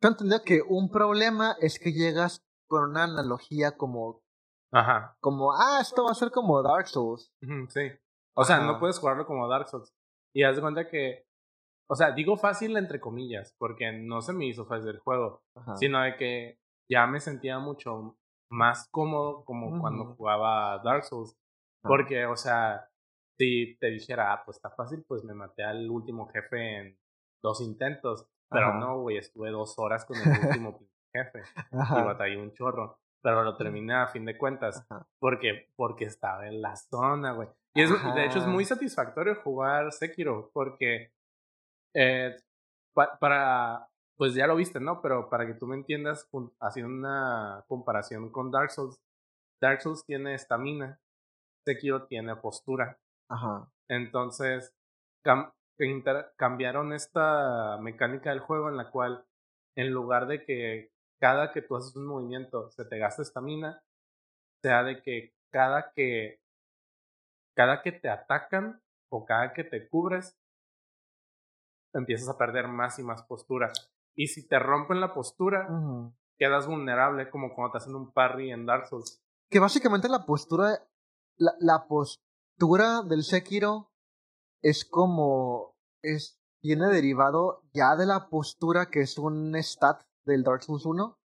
[0.00, 4.22] tengo entendido que un problema es que llegas con una analogía como,
[4.74, 5.16] Ajá.
[5.20, 7.32] como, ah, esto va a ser como Dark Souls.
[7.68, 7.92] Sí.
[8.36, 9.94] O sea, no puedes jugarlo como Dark Souls.
[10.34, 11.24] Y haz de cuenta que,
[11.88, 15.76] o sea, digo fácil entre comillas, porque no se me hizo fácil el juego, Ajá.
[15.76, 16.58] sino de que
[16.90, 18.16] ya me sentía mucho
[18.50, 21.36] más cómodo como cuando jugaba Dark Souls.
[21.84, 21.88] Ah.
[21.88, 22.88] Porque, o sea,
[23.38, 26.98] si te dijera, ah, pues está fácil, pues me maté al último jefe en
[27.42, 28.26] dos intentos.
[28.50, 28.78] Pero Ajá.
[28.78, 30.22] no, güey, estuve dos horas con el
[30.68, 30.78] último
[31.12, 32.02] jefe y Ajá.
[32.04, 32.98] batallé un chorro.
[33.24, 34.84] Pero lo terminé a fin de cuentas.
[34.90, 35.06] Ajá.
[35.18, 37.48] Porque, porque estaba en la zona, güey.
[37.74, 40.50] Y es, de hecho es muy satisfactorio jugar Sekiro.
[40.52, 41.10] Porque
[41.94, 42.36] eh,
[42.94, 45.00] pa- para, pues ya lo viste, ¿no?
[45.00, 46.28] Pero para que tú me entiendas,
[46.60, 49.00] haciendo una comparación con Dark Souls.
[49.60, 51.00] Dark Souls tiene estamina.
[51.66, 52.98] Sekiro tiene postura.
[53.30, 53.70] Ajá.
[53.88, 54.74] Entonces,
[55.24, 55.50] cam-
[56.36, 59.24] cambiaron esta mecánica del juego en la cual,
[59.76, 60.92] en lugar de que
[61.24, 63.82] cada que tú haces un movimiento se te gasta estamina,
[64.60, 66.38] sea de que cada que
[67.56, 70.36] cada que te atacan o cada que te cubres,
[71.94, 73.72] empiezas a perder más y más postura.
[74.14, 75.66] Y si te rompen la postura,
[76.36, 79.24] quedas vulnerable como cuando te hacen un parry en Dark Souls.
[79.48, 80.78] Que básicamente la postura,
[81.38, 83.90] la, la postura del Sekiro
[84.60, 90.62] es como, es, viene derivado ya de la postura que es un stat del Dark
[90.62, 91.18] Souls 1,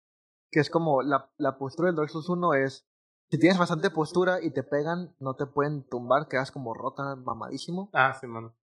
[0.51, 2.87] que es como, la, la postura del Dark Souls 1 es,
[3.29, 7.89] si tienes bastante postura y te pegan, no te pueden tumbar, quedas como rota, mamadísimo.
[7.93, 8.55] Ah, sí, mano.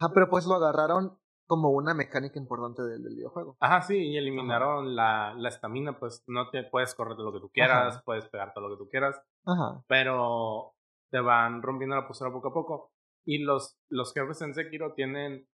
[0.00, 3.56] Ah, pero pues lo agarraron como una mecánica importante del, del videojuego.
[3.60, 7.40] Ajá, sí, y eliminaron la la estamina, pues no te puedes correr de lo que
[7.40, 8.02] tú quieras, Ajá.
[8.04, 9.82] puedes pegarte lo que tú quieras, Ajá.
[9.88, 10.74] pero
[11.10, 12.92] te van rompiendo la postura poco a poco.
[13.24, 15.48] Y los, los jefes en Sekiro tienen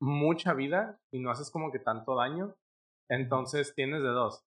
[0.00, 2.54] mucha vida y no haces como que tanto daño.
[3.08, 4.44] Entonces tienes de dos.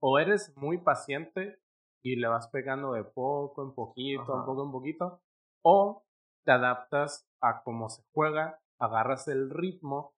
[0.00, 1.60] O eres muy paciente
[2.02, 4.34] y le vas pegando de poco en poquito, Ajá.
[4.34, 5.22] un poco en poquito.
[5.62, 6.04] O
[6.44, 10.14] te adaptas a cómo se juega, agarras el ritmo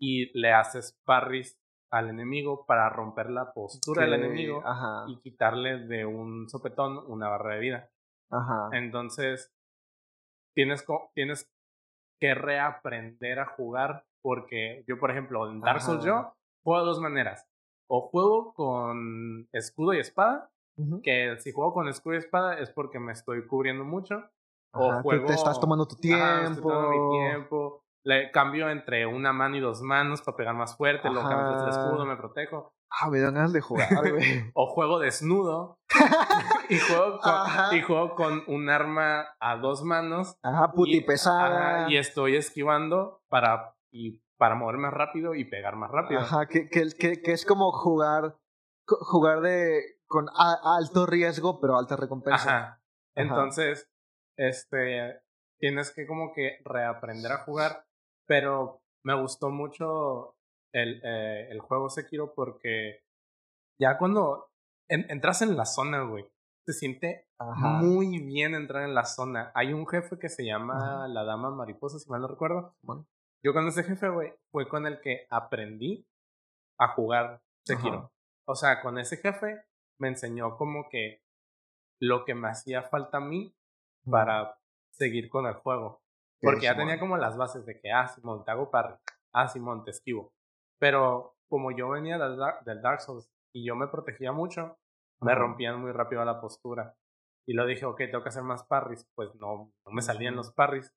[0.00, 5.04] y le haces parries al enemigo para romper la postura del enemigo Ajá.
[5.08, 7.90] y quitarle de un sopetón una barra de vida.
[8.30, 8.70] Ajá.
[8.72, 9.52] Entonces,
[10.54, 11.50] tienes, tienes
[12.20, 16.06] que reaprender a jugar porque yo, por ejemplo, en Dark Souls Ajá.
[16.06, 17.46] yo juego de dos maneras.
[17.88, 20.50] O juego con escudo y espada,
[21.02, 24.22] que si juego con escudo y espada es porque me estoy cubriendo mucho.
[24.72, 25.26] O Ajá, juego...
[25.26, 26.50] te estás tomando tu Ajá, tiempo.
[26.50, 27.84] estoy tomando mi tiempo.
[28.04, 31.68] Le cambio entre una mano y dos manos para pegar más fuerte, lo cambio el
[31.68, 31.70] Ajá.
[31.70, 32.72] escudo, me protejo.
[32.90, 34.50] Ah, me dan ganas de jugar, güey.
[34.54, 35.78] O juego desnudo
[36.68, 37.74] y juego con, Ajá.
[37.76, 41.82] y juego con un arma a dos manos Ajá, puti pesada.
[41.82, 46.20] ajá, y estoy esquivando para, y, para mover más rápido y pegar más rápido.
[46.20, 48.36] Ajá, que, que, que, que es como jugar
[48.86, 52.56] jugar de con a- alto riesgo pero alta recompensa.
[52.58, 52.82] Ajá.
[53.14, 53.88] Entonces,
[54.36, 55.20] este,
[55.60, 57.84] tienes que como que reaprender a jugar,
[58.26, 60.34] pero me gustó mucho
[60.72, 63.02] el, eh, el juego Sekiro porque
[63.80, 64.50] ya cuando
[64.88, 66.26] en- entras en la zona, güey,
[66.66, 67.78] se siente Ajá.
[67.82, 69.50] muy bien entrar en la zona.
[69.54, 71.08] Hay un jefe que se llama Ajá.
[71.08, 72.74] la Dama Mariposa, si mal no recuerdo.
[72.82, 73.06] Bueno.
[73.42, 76.06] Yo con ese jefe, güey, fue con el que aprendí
[76.78, 77.98] a jugar Sekiro.
[77.98, 78.10] Ajá.
[78.46, 79.64] O sea, con ese jefe
[79.98, 81.22] me enseñó como que
[82.00, 83.54] lo que me hacía falta a mí
[84.10, 84.58] para
[84.92, 86.02] seguir con el juego.
[86.42, 88.94] Porque ya tenía como las bases de que, ah, Simón, te hago parry.
[89.32, 90.32] Ah, Simón, te esquivo.
[90.80, 94.78] Pero como yo venía del Dark, del Dark Souls y yo me protegía mucho,
[95.20, 96.96] me rompían muy rápido la postura.
[97.46, 99.06] Y lo dije, ok, tengo que hacer más parries.
[99.14, 100.92] Pues no, no me salían los parries.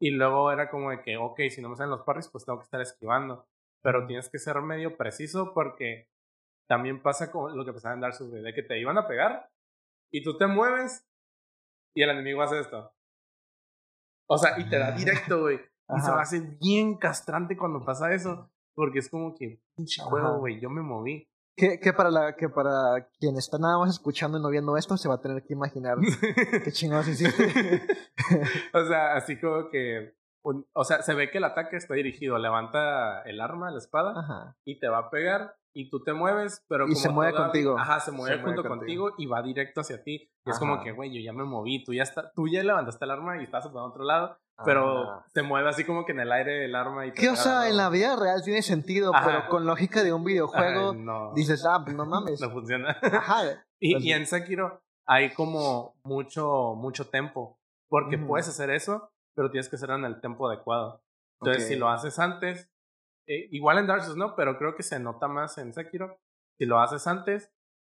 [0.00, 2.58] Y luego era como de que, ok, si no me salen los parries, pues tengo
[2.58, 3.46] que estar esquivando.
[3.82, 6.08] Pero tienes que ser medio preciso porque
[6.68, 9.50] también pasa con lo que pasaba en Dark Souls, de que te iban a pegar
[10.12, 11.06] y tú te mueves
[11.94, 12.92] y el enemigo hace esto.
[14.28, 15.56] O sea, y te da directo, güey.
[15.56, 16.16] Y se Ajá.
[16.16, 18.50] me hace bien castrante cuando pasa eso.
[18.76, 21.28] Porque es como que, pinche juego, güey, yo me moví.
[21.56, 24.98] Que, que para la que para quien está nada más escuchando y no viendo esto
[24.98, 25.96] se va a tener que imaginar
[26.64, 27.46] qué chingados hiciste.
[28.74, 30.14] o sea, así como que.
[30.44, 32.36] un- o sea, se ve que el ataque está dirigido.
[32.38, 34.56] Levanta el arma, la espada, Ajá.
[34.66, 35.56] y te va a pegar.
[35.78, 37.78] Y tú te mueves, pero Y como se mueve contigo.
[37.78, 39.04] Ajá, se mueve Se mueve junto contigo.
[39.10, 39.14] contigo.
[39.18, 40.30] y va directo hacia ti.
[40.46, 41.84] Y es como que, güey, yo ya me moví.
[41.84, 44.38] Tú ya, está, tú ya levantaste el arma y estás para otro lado.
[44.64, 45.26] Pero Ajá.
[45.34, 47.76] se mueve así como que en el aire el arma y Que o sea, en
[47.76, 49.26] la vida real tiene sentido, Ajá.
[49.26, 52.40] pero con lógica de un videojuego Ay, no, dices, ah, pues no mames.
[52.40, 52.96] no funciona.
[53.02, 53.42] Ajá.
[53.78, 57.58] Y, Pues- y en Sekiro hay como mucho, mucho tempo.
[57.90, 61.02] Porque puedes hacer eso pero tienes que hacerlo en el tiempo adecuado.
[61.42, 62.70] Entonces, si lo haces antes,
[63.26, 66.18] eh, igual en Dark Souls no, pero creo que se nota más en Sekiro.
[66.58, 67.52] Si lo haces antes,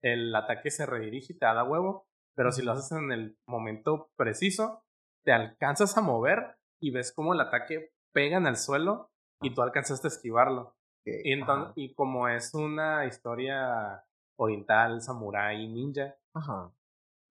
[0.03, 4.11] el ataque se redirige y te da huevo, pero si lo haces en el momento
[4.17, 4.85] preciso,
[5.25, 9.11] te alcanzas a mover y ves cómo el ataque pega en el suelo
[9.41, 10.77] y tú alcanzaste a esquivarlo.
[11.05, 14.05] Y, entonces, y como es una historia
[14.39, 16.17] oriental, samurái, ninja,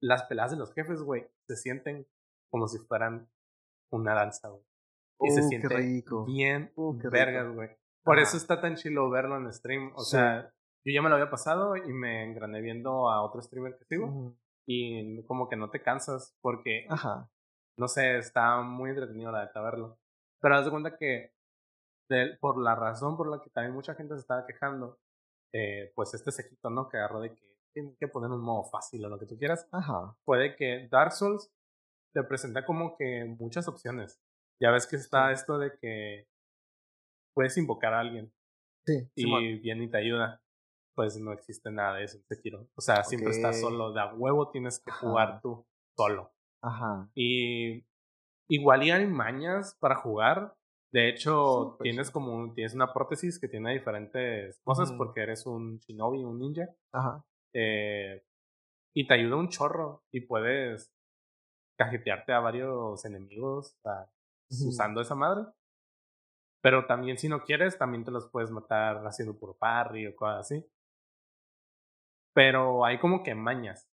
[0.02, 2.08] las peladas de los jefes, güey, se sienten
[2.50, 3.30] como si fueran
[3.92, 4.64] una danza, güey.
[5.22, 5.76] Y se uh, siente
[6.26, 7.70] bien uh, vergas, güey.
[8.06, 9.92] Por eso está tan chilo verlo en stream.
[9.96, 10.54] O sea,
[10.86, 14.36] yo ya me lo había pasado y me engrané viendo a otro streamer que sigo.
[14.68, 17.30] Y como que no te cansas porque, Ajá.
[17.78, 19.98] no sé, está muy entretenido la de verlo.
[20.40, 21.34] Pero haz de cuenta que
[22.40, 25.00] por la razón por la que también mucha gente se estaba quejando,
[25.52, 26.88] eh, pues este sequito, ¿no?
[26.88, 27.42] Que agarró de que
[27.74, 29.68] tiene que poner un modo fácil o lo que tú quieras.
[29.72, 30.16] Ajá.
[30.24, 31.52] Puede que Dark Souls
[32.14, 34.22] te presenta como que muchas opciones.
[34.62, 36.28] Ya ves que está esto de que
[37.36, 38.34] puedes invocar a alguien.
[38.86, 39.08] Sí.
[39.16, 40.42] Y viene y te ayuda.
[40.96, 42.68] Pues no existe nada de eso en Sekiro.
[42.76, 43.92] O sea, siempre estás solo.
[43.92, 46.32] De a huevo tienes que jugar tú solo.
[46.62, 47.10] Ajá.
[47.14, 47.86] Y
[48.48, 50.56] igual y hay mañas para jugar.
[50.94, 55.80] De hecho, pues tienes como tienes una prótesis que tiene diferentes cosas porque eres un
[55.80, 56.70] shinobi, un ninja.
[56.94, 57.26] Ajá.
[57.54, 58.24] Eh,
[58.96, 60.94] y te ayuda un chorro y puedes
[61.78, 63.78] cajetearte a varios enemigos
[64.50, 65.48] usando esa madre.
[66.66, 70.40] Pero también si no quieres, también te los puedes matar haciendo puro parry o cosas
[70.40, 70.66] así.
[72.34, 73.88] Pero hay como que mañas.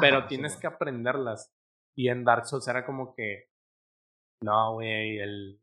[0.00, 1.52] pero tienes que aprenderlas.
[1.96, 3.50] Y en Dark Souls era como que,
[4.44, 5.60] no, güey, el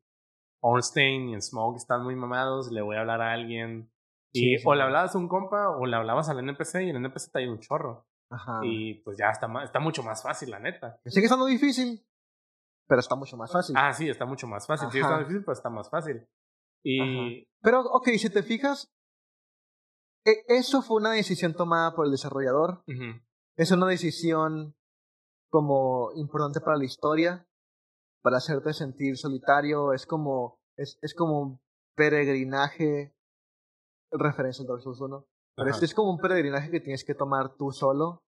[0.61, 3.89] Ornstein y el Smoke están muy mamados, le voy a hablar a alguien.
[4.33, 7.31] Y o le hablabas a un compa o le hablabas al NPC y el NPC
[7.31, 8.07] te ayuda un chorro.
[8.29, 8.59] Ajá.
[8.61, 10.99] Y pues ya está, está mucho más fácil, la neta.
[11.05, 12.05] Sigue estando difícil,
[12.87, 13.75] pero está mucho más fácil.
[13.77, 14.89] Ah, sí, está mucho más fácil.
[14.89, 16.27] Sigue estando difícil, pero está más fácil.
[16.83, 17.43] Y...
[17.61, 18.93] Pero, ok, si te fijas,
[20.25, 22.83] e, eso fue una decisión tomada por el desarrollador.
[23.57, 24.75] Es una decisión
[25.49, 27.47] como importante para la historia,
[28.21, 29.93] para hacerte sentir solitario.
[29.93, 31.61] Es como, es, es como un
[31.95, 33.15] peregrinaje,
[34.11, 35.25] referencia al Dark Souls 1.
[35.57, 38.23] Pero es, es, como un peregrinaje que tienes que tomar tú solo.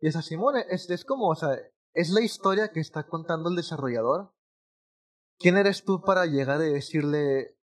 [0.00, 1.50] Y es así, Simón, es, es como, o sea,
[1.94, 4.32] es la historia que está contando el desarrollador.
[5.38, 7.56] ¿Quién eres tú para llegar y decirle...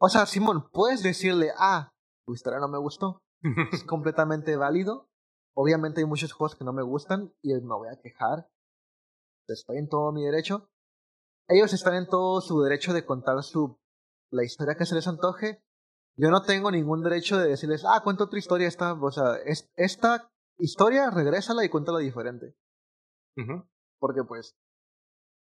[0.00, 1.92] O sea, Simón, puedes decirle, ah,
[2.26, 3.22] tu historia no me gustó.
[3.72, 5.08] es completamente válido.
[5.56, 8.48] Obviamente hay muchos juegos que no me gustan y me voy a quejar.
[9.48, 10.68] Estoy en todo mi derecho.
[11.48, 13.78] Ellos están en todo su derecho de contar su
[14.30, 15.62] la historia que se les antoje.
[16.16, 19.70] Yo no tengo ningún derecho de decirles, ah, cuenta otra historia esta, o sea, es,
[19.76, 22.54] esta historia, regrésala y cuéntala diferente.
[23.98, 24.56] Porque pues...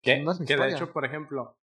[0.03, 0.23] ¿Qué?
[0.47, 1.57] que de hecho, por ejemplo,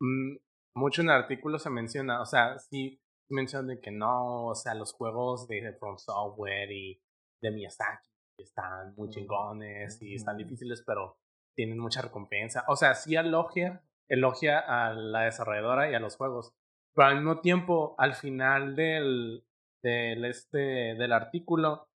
[0.00, 0.36] mm,
[0.74, 4.92] mucho en el artículo se menciona, o sea, sí mencionan que no, o sea, los
[4.92, 7.02] juegos de From Software y
[7.42, 11.18] de Miyazaki están muy chingones y están difíciles, pero
[11.54, 12.64] tienen mucha recompensa.
[12.68, 16.54] O sea, sí elogia, elogia a la desarrolladora y a los juegos,
[16.94, 19.44] pero al mismo tiempo, al final del,
[19.82, 21.88] del, este, del artículo,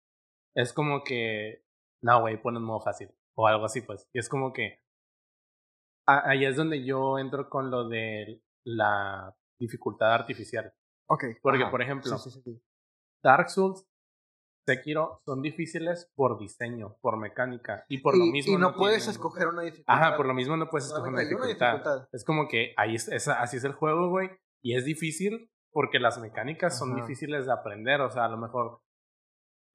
[0.54, 1.64] es como que,
[2.02, 4.08] no, güey, pon un modo fácil o algo así, pues.
[4.12, 4.80] Y es como que
[6.06, 10.72] ahí es donde yo entro con lo de la dificultad artificial.
[11.08, 11.24] Ok.
[11.42, 12.16] Porque, por ejemplo,
[13.22, 13.86] Dark Souls,
[14.66, 18.54] Sekiro son difíciles por diseño, por mecánica y por lo mismo.
[18.54, 19.94] Y no, puedes escoger una dificultad.
[19.94, 22.08] Ajá, por lo mismo no puedes escoger una dificultad.
[22.12, 24.30] Es como que ahí es, así es el juego, güey.
[24.62, 28.00] Y es difícil porque las mecánicas son difíciles de aprender.
[28.00, 28.80] O sea, a lo mejor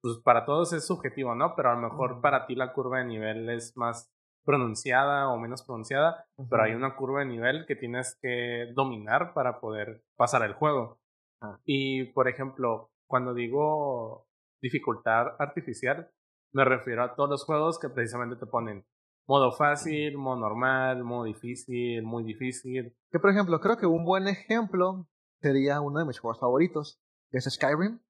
[0.02, 1.54] pues para todos es subjetivo, ¿no?
[1.54, 4.12] Pero a lo mejor para ti la curva de nivel es más
[4.44, 9.60] pronunciada o menos pronunciada, pero hay una curva de nivel que tienes que dominar para
[9.60, 10.98] poder pasar el juego.
[11.40, 11.58] Ah.
[11.64, 14.26] Y, por ejemplo, cuando digo
[14.60, 16.10] dificultad artificial,
[16.52, 18.84] me refiero a todos los juegos que precisamente te ponen
[19.26, 22.96] modo fácil, modo normal, modo difícil, muy difícil.
[23.10, 25.06] Que, por ejemplo, creo que un buen ejemplo
[25.40, 27.00] sería uno de mis juegos favoritos,
[27.30, 28.00] que es Skyrim.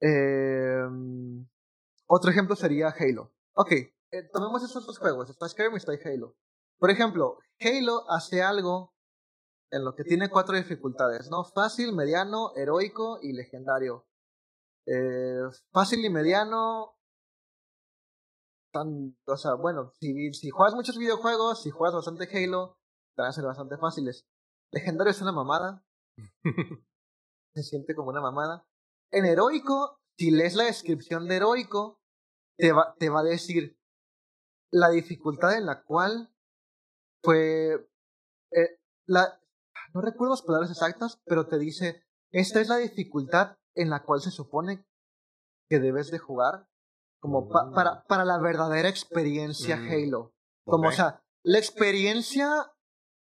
[0.00, 0.82] Eh,
[2.06, 3.32] otro ejemplo sería Halo.
[3.54, 5.30] Ok, eh, tomemos esos dos juegos.
[5.30, 6.36] Está Skyrim y está Halo.
[6.78, 8.94] Por ejemplo, Halo hace algo
[9.70, 11.44] en lo que tiene cuatro dificultades, ¿no?
[11.44, 14.06] Fácil, mediano, heroico y legendario.
[14.86, 15.42] Eh,
[15.72, 16.94] fácil y mediano.
[18.72, 22.78] Tan, o sea, bueno, si, si juegas muchos videojuegos, si juegas bastante Halo,
[23.16, 24.26] te van a ser bastante fáciles.
[24.70, 25.82] Legendario es una mamada.
[27.54, 28.66] Se siente como una mamada.
[29.12, 32.00] En heroico, si lees la descripción de heroico,
[32.58, 33.78] te va, te va a decir
[34.72, 36.32] la dificultad en la cual
[37.22, 37.88] fue...
[38.52, 39.40] Eh, la,
[39.94, 42.02] no recuerdo las palabras exactas, pero te dice,
[42.32, 44.84] esta es la dificultad en la cual se supone
[45.68, 46.68] que debes de jugar
[47.20, 48.02] como pa- para, Mm.
[48.08, 50.34] para la verdadera experiencia Mm, Halo.
[50.64, 52.72] Como, o sea, la experiencia,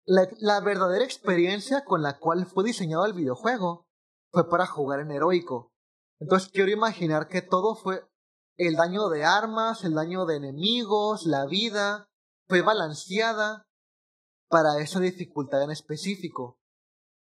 [0.07, 3.87] la, la verdadera experiencia con la cual fue diseñado el videojuego
[4.33, 5.73] fue para jugar en heroico.
[6.21, 8.05] Entonces quiero imaginar que todo fue
[8.57, 12.09] el daño de armas, el daño de enemigos, la vida,
[12.49, 13.67] fue balanceada
[14.49, 16.59] para esa dificultad en específico.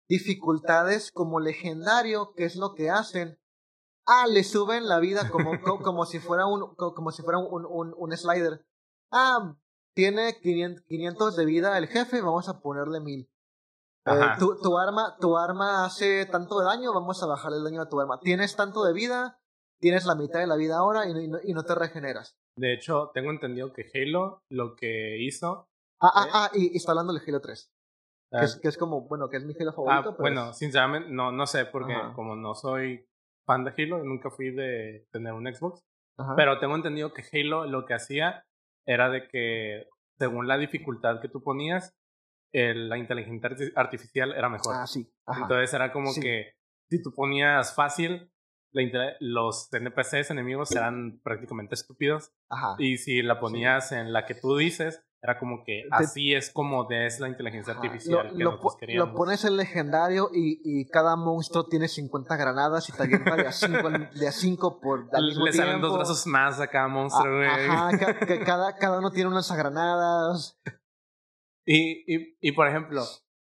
[0.08, 3.38] Dificultades como legendario, que es lo que hacen.
[4.06, 7.38] Ah, le suben la vida como, co- como, si fuera un, co- como si fuera
[7.38, 8.66] un, un, un slider.
[9.12, 9.56] Ah,
[9.94, 13.29] tiene 500, 500 de vida el jefe, vamos a ponerle 1000.
[14.14, 17.82] Eh, tu, tu arma, tu arma hace tanto de daño, vamos a bajarle el daño
[17.82, 18.18] a tu arma.
[18.20, 19.38] Tienes tanto de vida,
[19.80, 22.36] tienes la mitad de la vida ahora y no, y no, te regeneras.
[22.56, 25.68] De hecho, tengo entendido que Halo lo que hizo.
[26.00, 27.72] Ah, ah, ah, y, y está hablando del Halo 3.
[28.32, 30.10] Que ah, es, que es como, bueno, que es mi Halo ah, favorito.
[30.16, 32.12] pero bueno, es- sinceramente, no, no sé, porque Ajá.
[32.14, 33.06] como no soy
[33.46, 35.82] fan de Halo, nunca fui de tener un Xbox.
[36.18, 36.34] ajá.
[36.36, 38.44] Pero tengo entendido que Halo lo que hacía
[38.86, 39.88] era de que,
[40.18, 41.94] según la dificultad que tú ponías,
[42.52, 44.74] el- la inteligencia arti- artificial era mejor.
[44.76, 45.12] Ah, sí.
[45.26, 45.42] Ajá.
[45.42, 46.20] Entonces era como Sí.
[46.20, 46.54] que
[46.90, 48.32] si tú ponías fácil,
[48.72, 48.82] la
[49.20, 52.32] los NPCs enemigos eran prácticamente estúpidos.
[52.48, 52.74] ajá.
[52.78, 56.86] Y si la ponías en la que tú dices, era como que así es como
[56.90, 57.82] es la inteligencia Ajá.
[57.82, 62.36] artificial Lo, que lo po- lo pones en legendario y, y cada monstruo tiene 50
[62.36, 65.74] granadas y te avienta de a 5 de a cinco por al mismo Le salen
[65.80, 65.96] dos tiempo.
[65.98, 67.48] brazos más a cada monstruo, güey.
[67.48, 70.58] Ajá, ca- ca- cada, cada uno tiene unas granadas.
[71.72, 73.00] Y, y, y por ejemplo,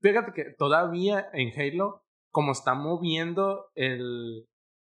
[0.01, 2.01] fíjate que todavía en Halo,
[2.31, 4.47] como está moviendo el,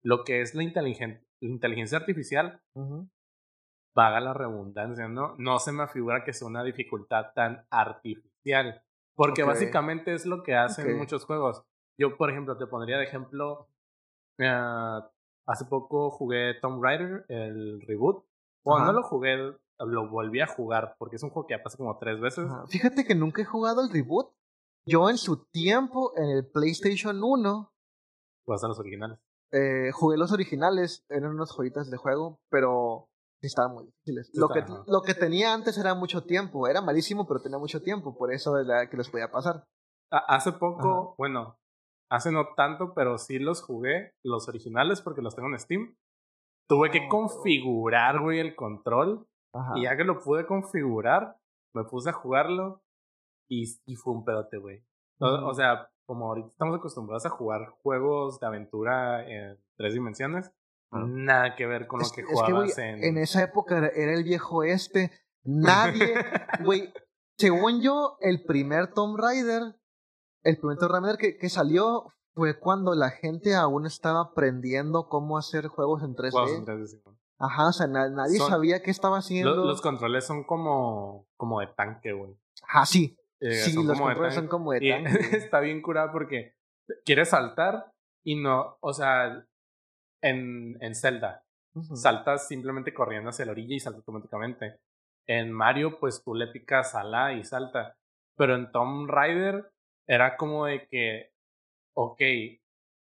[0.02, 2.62] lo que es la, inteligen- la inteligencia artificial,
[3.94, 5.36] vaga la redundancia, ¿no?
[5.38, 8.82] No se me figura que sea una dificultad tan artificial.
[9.16, 11.62] Porque básicamente es lo que hacen muchos juegos.
[11.98, 13.68] Yo, por ejemplo, te pondría de ejemplo.
[14.38, 15.00] eh,
[15.46, 18.24] hace poco jugué Tomb Raider, el reboot.
[18.64, 18.94] Bueno, Ajá.
[18.94, 21.98] no lo jugué, lo volví a jugar porque es un juego que ya pasé como
[21.98, 22.46] tres veces.
[22.50, 22.66] Ajá.
[22.68, 24.32] Fíjate que nunca he jugado el reboot.
[24.88, 27.72] Yo en su tiempo, en el PlayStation 1,
[28.46, 29.20] Jugaste los originales.
[29.52, 33.08] eh, jugué los originales, eran unas joyitas de juego, pero
[33.42, 34.28] estaban muy difíciles.
[34.34, 34.84] Sí Lo que, ajá.
[34.88, 38.58] lo que tenía antes era mucho tiempo, era malísimo, pero tenía mucho tiempo, por eso
[38.60, 39.64] es la que los podía pasar.
[40.12, 41.16] Hace poco, Ajá.
[41.18, 41.58] bueno,
[42.12, 45.96] hace no tanto, pero sí los jugué, los originales, porque los tengo en Steam.
[46.68, 47.10] Tuve que Oh.
[47.10, 49.26] configurar, güey, el control.
[49.54, 49.74] Ajá.
[49.78, 51.38] Y ya que lo pude configurar,
[51.74, 52.84] me puse a jugarlo
[53.50, 54.86] y, y fue un pedote, güey.
[55.20, 55.48] O, Ujú.
[55.48, 60.52] o sea, como ahorita estamos acostumbrados a jugar juegos de aventura en tres dimensiones,
[60.92, 61.06] Ajá.
[61.08, 63.04] nada que ver con Es, lo que es que, jugabas en...
[63.04, 65.12] en esa época era- el viejo este.
[65.44, 66.14] Nadie,
[66.64, 66.94] güey,
[67.38, 69.76] según yo, el primer Tomb Raider,
[70.44, 75.38] el primer Tomb Raider que, que salió fue cuando la gente aún estaba aprendiendo cómo
[75.38, 76.32] hacer juegos en 3D.
[76.32, 77.02] juegos en 3D, sí.
[77.40, 79.56] Ajá, o sea, na- nadie Son- sabía qué estaba haciendo.
[79.56, 82.36] Lo- los controles son como, como de tanque, güey.
[82.68, 83.18] Ajá, sí.
[83.40, 85.10] Eh, sí, los controles son como de Y tanque.
[85.50, 86.56] está bien curado porque
[87.06, 87.92] quieres saltar
[88.26, 89.46] y no, o sea,
[90.22, 91.46] en, en Zelda,
[91.94, 94.78] saltas simplemente corriendo hacia la orilla y salta automáticamente.
[95.28, 97.96] En Mario, pues tú le picas a la y salta.
[98.36, 99.72] Pero en Tomb Raider
[100.08, 101.32] era como de que,
[101.96, 102.20] ok,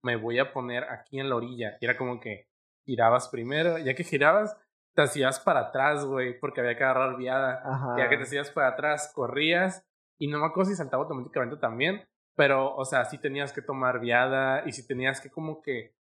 [0.04, 1.78] me voy a poner aquí en la orilla.
[1.82, 2.48] Y era como que
[2.86, 4.56] girabas primero, ya que girabas,
[4.94, 7.62] te hacías para atrás, güey, porque había que agarrar viada.
[7.66, 7.96] Ajá.
[7.98, 9.86] Ya que te hacías para atrás, corrías
[10.18, 14.00] y no me acuerdo si saltaba automáticamente también, pero, o sea, sí tenías que tomar
[14.00, 15.96] viada y sí tenías que como que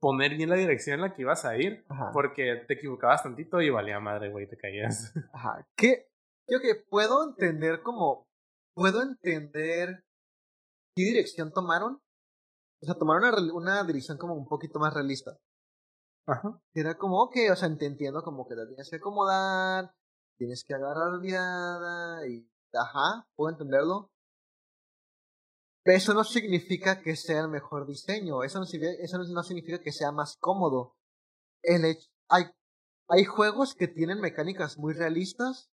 [0.00, 2.10] poner bien la dirección en la que ibas a ir, Ajá.
[2.12, 5.12] porque te equivocabas tantito y valía madre, güey, te caías.
[5.32, 5.66] Ajá.
[5.76, 6.10] ¿Qué?
[6.46, 8.26] Yo que puedo entender como.
[8.74, 10.04] Puedo entender
[10.94, 12.00] qué dirección tomaron.
[12.80, 15.36] O sea, tomaron una, una dirección como un poquito más realista.
[16.28, 16.60] Ajá.
[16.74, 19.94] Era como, ok, o sea, te entiendo como que te tienes que acomodar,
[20.36, 22.46] tienes que agarrar viada y.
[22.74, 24.10] Ajá, puedo entenderlo.
[25.82, 29.80] Pero eso no significa que sea el mejor diseño, eso no significa, eso no significa
[29.80, 30.96] que sea más cómodo.
[31.62, 32.44] El hecho, hay,
[33.08, 35.70] hay juegos que tienen mecánicas muy realistas,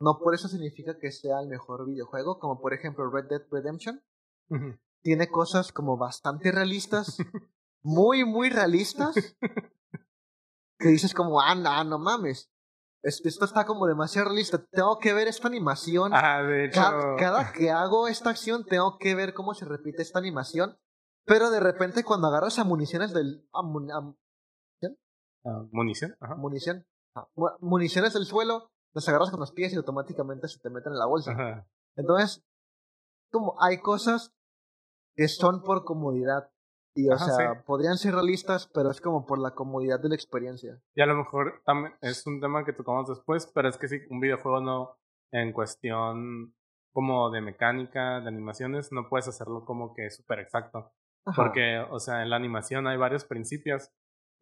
[0.00, 4.02] no por eso significa que sea el mejor videojuego, como por ejemplo Red Dead Redemption.
[4.50, 4.78] Ujú.
[5.02, 7.16] Tiene cosas como bastante realistas,
[7.82, 9.14] muy, muy realistas,
[10.78, 12.48] que dices como, ah, no, no mames.
[13.04, 14.64] Esto, está como demasiado realista.
[14.70, 16.12] Tengo que ver esta animación.
[16.14, 20.02] Ah, de hecho, Cada, cada que hago esta acción tengo que ver cómo se repite
[20.02, 20.78] esta animación.
[21.24, 23.48] Pero de repente cuando agarras a municiones del...
[23.52, 23.98] a mun- a
[25.44, 26.16] ah, munición.
[26.20, 26.34] Ajá.
[26.36, 26.86] munición.
[27.16, 30.92] ah, mu- municiones del suelo, las agarras con los pies y automáticamente se te meten
[30.92, 31.32] en la bolsa.
[31.32, 31.66] Ajá.
[31.96, 32.44] Entonces,
[33.32, 34.32] como hay cosas
[35.16, 36.50] que son por comodidad.
[36.94, 37.60] Y, o Ajá, sea, sí.
[37.66, 40.78] podrían ser realistas, pero es como por la comodidad de la experiencia.
[40.94, 44.00] Y a lo mejor también es un tema que tocamos después, pero es que sí,
[44.10, 44.98] un videojuego no,
[45.32, 46.54] en cuestión
[46.92, 50.92] como de mecánica, de animaciones, no puedes hacerlo como que súper exacto.
[51.24, 51.42] Ajá.
[51.42, 53.90] Porque, o sea, en la animación hay varios principios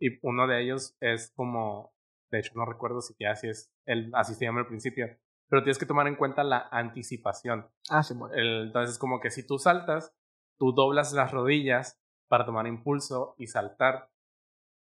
[0.01, 1.93] y uno de ellos es como,
[2.33, 5.07] de hecho no recuerdo si es, el, así se llama el principio,
[5.49, 7.69] pero tienes que tomar en cuenta la anticipación.
[7.89, 8.35] Ah, sí, bueno.
[8.35, 10.13] El- entonces, como que si tú saltas,
[10.59, 12.00] tú doblas las rodillas
[12.31, 14.09] para tomar impulso y saltar.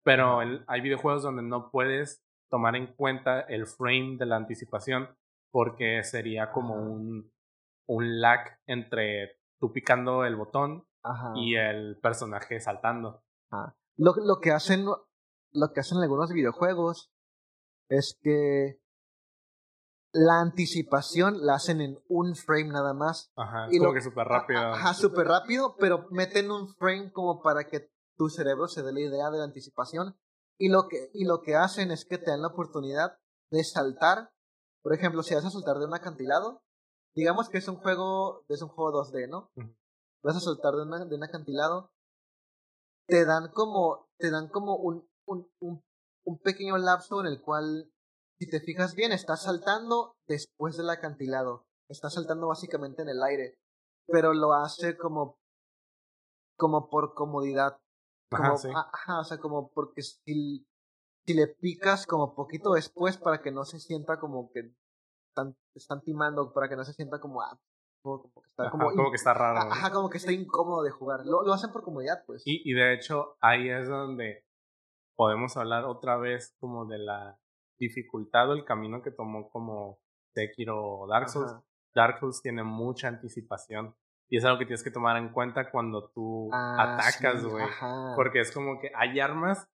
[0.05, 5.09] Pero el- hay videojuegos donde no puedes tomar en cuenta el frame de la anticipación
[5.51, 7.32] porque sería como un,
[7.88, 11.32] un lag entre tú picando el botón Ajá.
[11.36, 13.22] y el personaje saltando.
[13.96, 14.84] Lo, lo que hacen
[15.53, 17.11] lo que hacen algunos videojuegos
[17.88, 18.78] es que
[20.12, 23.30] la anticipación la hacen en un frame nada más.
[23.36, 24.61] Ajá, es Y como lo- que súper rápido.
[24.61, 29.00] Ajá, súper rápido, pero meten un frame como para que tu cerebro se dé la
[29.00, 30.16] idea de la anticipación.
[30.59, 33.18] Y lo que, y lo que hacen es que te dan la oportunidad
[33.50, 34.32] de saltar.
[34.82, 36.62] Por ejemplo, si vas a saltar de un acantilado,
[37.14, 39.50] digamos que es un juego, es un juego 2D, ¿no?
[40.22, 41.92] Vas a saltar de, una- de un acantilado,
[43.06, 45.84] te dan como, te dan como un, un, un,
[46.24, 47.90] un pequeño lapso en el cual,
[48.39, 51.66] si te fijas bien, estás saltando después del acantilado.
[51.89, 53.59] Estás saltando básicamente en el aire.
[54.07, 55.39] Pero lo hace como,
[56.57, 57.78] como por comodidad.
[58.30, 58.68] Como, Ajá, sí.
[58.68, 60.66] ajá, o sea, como porque si,
[61.26, 64.72] si le picas como poquito después para que no se sienta como que
[65.30, 67.59] están, están timando, para que no se sienta como, ah,
[68.03, 69.70] como, como que está Ajá, como, como, in- que está raro.
[69.72, 71.24] ajá, como que está incómodo de jugar.
[71.24, 72.43] Lo, lo hacen por comodidad, pues.
[72.47, 74.45] Y, y de hecho, ahí es donde
[75.16, 77.39] podemos hablar otra vez como de la
[77.79, 79.99] dificultad o el camino que tomó como
[80.35, 81.53] Sekiro o Dark Souls.
[81.53, 81.62] Ajá.
[81.95, 83.95] Dark Souls tiene mucha anticipación.
[84.31, 87.64] Y es algo que tienes que tomar en cuenta cuando tú Ah, atacas, sí, güey.
[87.64, 88.12] ajá.
[88.14, 89.66] Porque es como que hay armas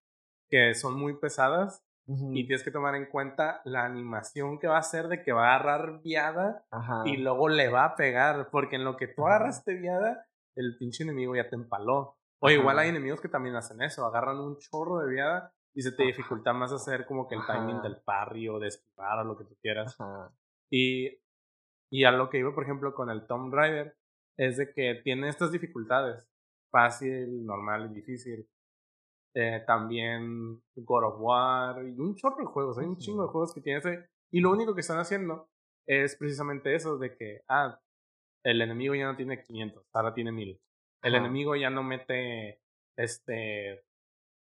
[0.49, 4.75] que son muy pesadas Ujú, y tienes que tomar en cuenta la animación que va
[4.77, 7.01] a hacer de que va a agarrar viada Ajá.
[7.05, 8.49] y luego le va a pegar.
[8.51, 10.25] Porque en lo que tú agarraste viada,
[10.55, 12.17] el pinche enemigo ya te empaló.
[12.39, 12.83] O igual Ajá.
[12.83, 16.53] hay enemigos que también hacen eso, agarran un chorro de viada y se te dificulta
[16.53, 17.81] más hacer como que el timing Ajá.
[17.83, 19.99] del parry o de esquivar o lo que tú quieras.
[19.99, 20.33] Ajá.
[20.71, 21.19] Y,
[21.91, 23.95] y a lo que iba, por ejemplo, con el Tomb Raider,
[24.37, 26.25] es de que tiene estas dificultades.
[26.71, 28.49] Fácil, normal y difícil.
[29.33, 32.77] Eh, también God of War y un chorro de juegos.
[32.77, 34.09] Hay un chingo de juegos que tiene ese.
[34.31, 35.49] Y lo único que están haciendo
[35.85, 37.79] es precisamente eso de que, ah,
[38.43, 40.59] el enemigo ya no tiene 500, ahora tiene 1000.
[41.03, 41.25] El Ajá.
[41.25, 42.61] enemigo ya no mete,
[42.97, 43.83] este,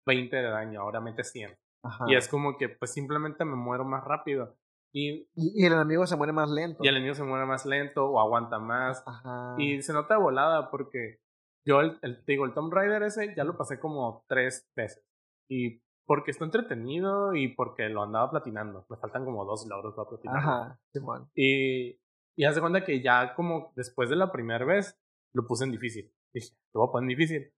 [0.07, 1.57] 20 de daño, ahora mete 100.
[1.85, 2.05] Ajá.
[2.09, 4.57] Y es como que, pues simplemente me muero más rápido.
[4.95, 6.79] Y Y, el enemigo se muere más lento.
[6.85, 9.03] y el enemigo se muere más lento o aguanta más.
[9.07, 9.55] Ajá.
[9.59, 11.19] Y se nota volada porque
[11.67, 15.03] yo, el, el- digo, el Tomb Raider ese ya lo pasé como tres veces.
[15.51, 18.85] Y porque está entretenido y porque lo andaba platinando.
[18.91, 20.37] Me faltan como dos logros para platinar.
[20.37, 20.81] Ajá.
[20.93, 21.31] Simón.
[21.35, 21.99] Y,
[22.37, 24.99] y haz de cuenta que ya como después de la primera vez
[25.35, 26.13] lo puse en difícil.
[26.35, 27.53] Dije, lo voy a poner en difícil.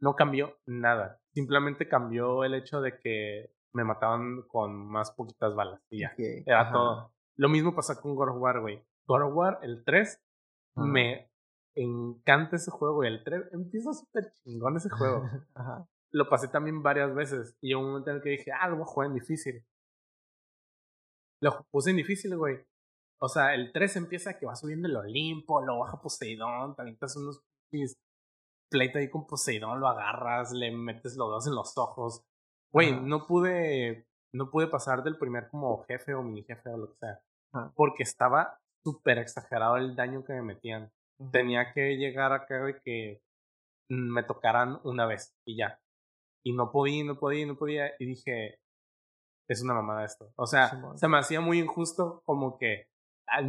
[0.00, 1.20] No cambió nada.
[1.32, 5.80] Simplemente cambió el hecho de que me mataban con más poquitas balas.
[5.90, 6.14] Y ya.
[6.46, 6.72] Era ajá.
[6.72, 7.12] todo.
[7.36, 8.84] Lo mismo pasa con God of War, güey.
[9.06, 10.20] God of War, el 3,
[10.76, 10.86] Ajá.
[10.86, 11.30] me
[11.74, 13.12] encanta ese juego, güey.
[13.12, 15.22] El 3 empieza súper chingón ese juego.
[15.54, 15.88] Ajá.
[16.10, 17.56] Lo pasé también varias veces.
[17.60, 19.64] Y hubo un momento en el que dije, ah, lo voy a jugar en difícil.
[21.40, 22.58] Lo puse en difícil, güey.
[23.20, 27.04] O sea, el 3 empieza que va subiendo el Olimpo, lo baja Poseidón, también te
[27.04, 27.42] haces unos
[28.68, 32.24] pleito ahí con Poseidón, lo agarras, le metes los dedos en los ojos.
[32.72, 36.90] Güey, no pude, no pude pasar del primer como jefe o mini jefe o lo
[36.90, 37.22] que sea.
[37.74, 40.92] Porque estaba súper exagerado el daño que me metían.
[41.32, 43.22] Tenía que llegar acá de que
[43.88, 45.80] me tocaran una vez y ya.
[46.44, 47.92] Y no podía, no podía, no podía.
[47.98, 48.60] Y dije,
[49.48, 50.30] es una mamada esto.
[50.36, 52.88] O sea, se me hacía muy injusto como que,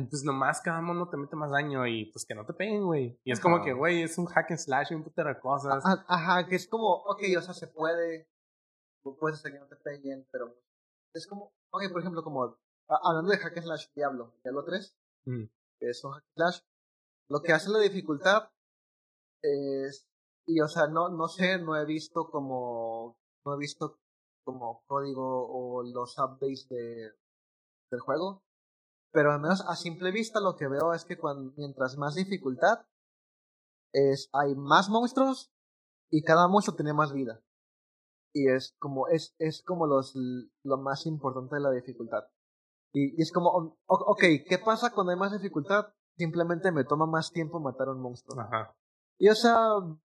[0.10, 3.20] pues nomás cada mono te mete más daño y pues que no te peguen, güey.
[3.24, 5.84] Y es como que, güey, es un hack and slash y un putero de cosas.
[5.86, 8.28] Ajá, ajá, que es como, ok, o sea, se puede,
[9.20, 10.56] puedes hacer que no te peguen, pero
[11.14, 12.58] es como, ok, por ejemplo, como,
[12.88, 15.44] hablando de hack and slash Diablo, Diablo 3, Mm.
[15.80, 16.62] que es un hack and slash,
[17.30, 18.50] lo que hace la dificultad
[19.42, 20.08] es,
[20.48, 24.00] y o sea, no, no sé, no he visto como, no he visto
[24.44, 27.12] como código o los updates de,
[27.92, 28.44] del juego,
[29.12, 32.86] pero al menos a simple vista lo que veo es que cuando, mientras más dificultad,
[33.93, 35.51] es, hay más monstruos
[36.12, 37.41] y cada monstruo tiene más vida.
[38.34, 40.14] Y es como, es, es como los,
[40.64, 42.26] lo más importante de la dificultad.
[42.93, 45.88] Y, es como, ok, ¿qué pasa cuando hay más dificultad?
[46.18, 48.39] Simplemente me toma más tiempo matar a un monstruo.
[48.39, 48.76] Ajá.
[49.22, 49.57] Y o sea,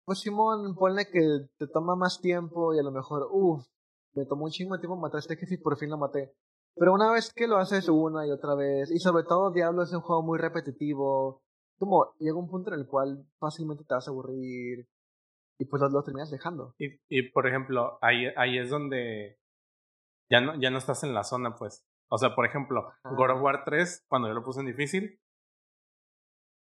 [0.06, 3.66] pues Simón, ponle que te toma más tiempo y a lo mejor, uff,
[4.14, 6.34] me tomó un chingo de tiempo matar a este jefe y por fin lo maté.
[6.76, 9.92] Pero una vez que lo haces una y otra vez, y sobre todo Diablo es
[9.92, 11.44] un juego muy repetitivo,
[11.78, 14.88] como llega un punto en el cual fácilmente te vas a aburrir
[15.60, 16.74] y pues lo, terminas dejando.
[16.78, 19.38] Y, y por ejemplo, ahí, ahí es donde
[20.30, 21.86] ya no, ya no estás en la zona, pues.
[22.10, 25.20] O sea, por ejemplo, God of War 3, cuando yo lo puse en difícil,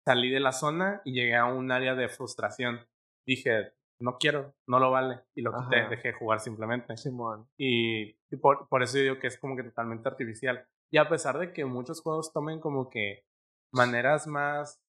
[0.04, 2.86] salí de la zona y llegué a un área de frustración.
[3.26, 5.20] Dije, no quiero, no lo vale.
[5.34, 6.96] Y lo quité, dejé de jugar simplemente.
[6.96, 7.48] Simón.
[7.56, 10.66] Y, por, por, eso digo que es como que totalmente artificial.
[10.90, 13.24] Y a pesar de que muchos juegos tomen como que
[13.72, 14.80] maneras más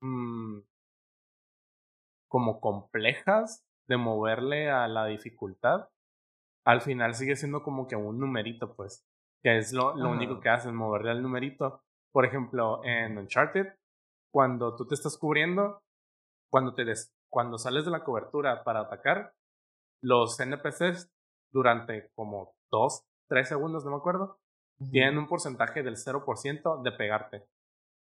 [0.00, 0.60] mmm,
[2.28, 5.88] como complejas de moverle a la dificultad,
[6.66, 9.06] al final sigue siendo como que un numerito, pues
[9.42, 11.82] que es lo, lo único que hacen, moverle al numerito.
[12.12, 13.66] Por ejemplo, en Uncharted,
[14.32, 15.82] cuando tú te estás cubriendo,
[16.50, 19.34] cuando, te des, cuando sales de la cobertura para atacar,
[20.00, 21.10] los NPCs
[21.52, 24.38] durante como 2, 3 segundos, no me acuerdo,
[24.90, 27.46] tienen un porcentaje del 0% de pegarte.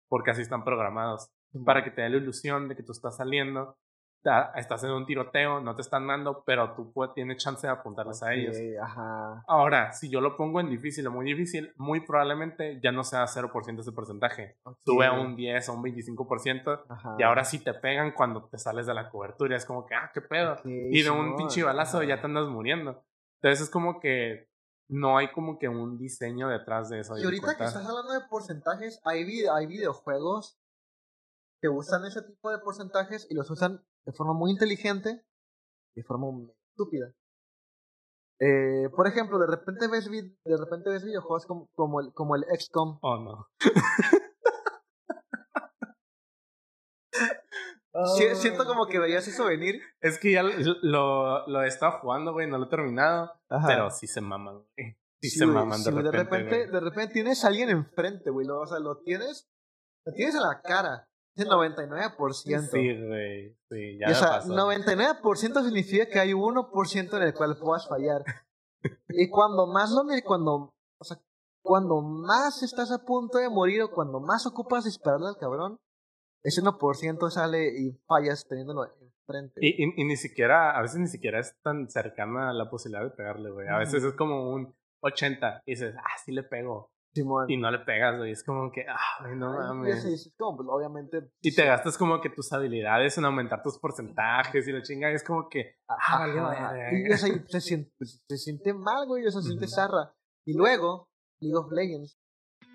[0.09, 1.29] Porque así están programados.
[1.67, 3.77] Para que te dé la ilusión de que tú estás saliendo
[4.57, 8.35] estás en un tiroteo, no te están dando, pero tú tienes chance de apuntarles a
[8.35, 8.57] ellos.
[9.47, 13.25] Ahora, si yo lo pongo en difícil o muy difícil, muy probablemente ya no sea
[13.25, 14.59] 0% ese porcentaje.
[14.85, 18.87] Sube a un 10 o un 25% y ahora sí te pegan cuando te sales
[18.87, 19.57] de la cobertura.
[19.57, 20.57] Es como que, ah, qué pedo.
[20.65, 23.05] y de un pinche balazo ya te andas muriendo.
[23.41, 24.49] Entonces es como que
[24.89, 27.17] no hay como que un diseño detrás de eso.
[27.19, 30.59] Y ahorita que estás hablando de porcentajes, hay, hay videojuegos
[31.61, 35.25] que usan ese tipo de porcentajes y los usan de forma muy inteligente
[35.95, 36.27] y de forma
[36.71, 37.13] estúpida.
[38.41, 42.45] Eh, por ejemplo, de repente ves, de repente ves videojuegos como, como, el, como el
[42.59, 42.99] XCOM.
[43.03, 43.49] Oh, no.
[48.35, 49.81] siento como que veías eso venir.
[50.01, 53.33] Es que ya lo, lo he estado jugando, güey, no lo he terminado.
[53.67, 54.97] Pero sí se maman, güey.
[55.21, 56.67] Sí, se maman de, repente, de repente.
[56.69, 58.47] De repente tienes a alguien enfrente, güey.
[58.49, 59.49] o sea, lo tienes.
[60.07, 61.09] Lo tienes en la cara.
[61.39, 62.71] Es 99%.
[62.71, 63.57] Sí, güey.
[63.71, 68.25] Sí, ya o sea, 99% significa que hay 1% en el cual puedas fallar.
[69.09, 71.17] y cuando más lo cuando, o sea,
[71.63, 75.79] cuando más estás a punto de morir o cuando más ocupas dispararle al cabrón,
[76.43, 79.61] ese 1% sale y fallas teniéndolo enfrente.
[79.61, 83.15] Y, y, y, ni siquiera, a veces ni siquiera es tan cercana la posibilidad de
[83.15, 83.69] pegarle, güey.
[83.69, 86.91] A veces es como un 80 y dices, ah, sí le pego.
[87.49, 88.33] Y no le pegas, güey.
[88.33, 90.31] Es como que, ay, no mames.
[90.37, 91.31] pues, obviamente.
[91.43, 95.11] Y te gastas como que tus habilidades en aumentar tus porcentajes y la chinga.
[95.11, 96.27] Es como que, ah,
[96.93, 99.27] Y se, siente, pues, se siente mal, güey.
[99.27, 100.15] O sea, se siente zarra.
[100.47, 101.09] Y luego,
[101.41, 102.19] League of Legends.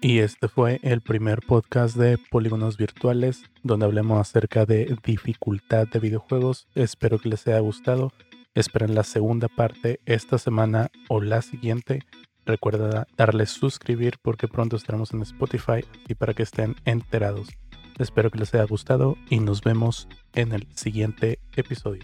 [0.02, 6.00] Y este fue el primer podcast de Polígonos Virtuales, donde hablemos acerca de dificultad de
[6.00, 6.68] videojuegos.
[6.76, 8.12] Espero que les haya gustado.
[8.54, 12.02] Esperen la segunda parte esta semana o la siguiente.
[12.46, 17.48] Recuerda darle suscribir porque pronto estaremos en Spotify y para que estén enterados.
[18.00, 22.04] Espero que les haya gustado y nos vemos en el siguiente episodio.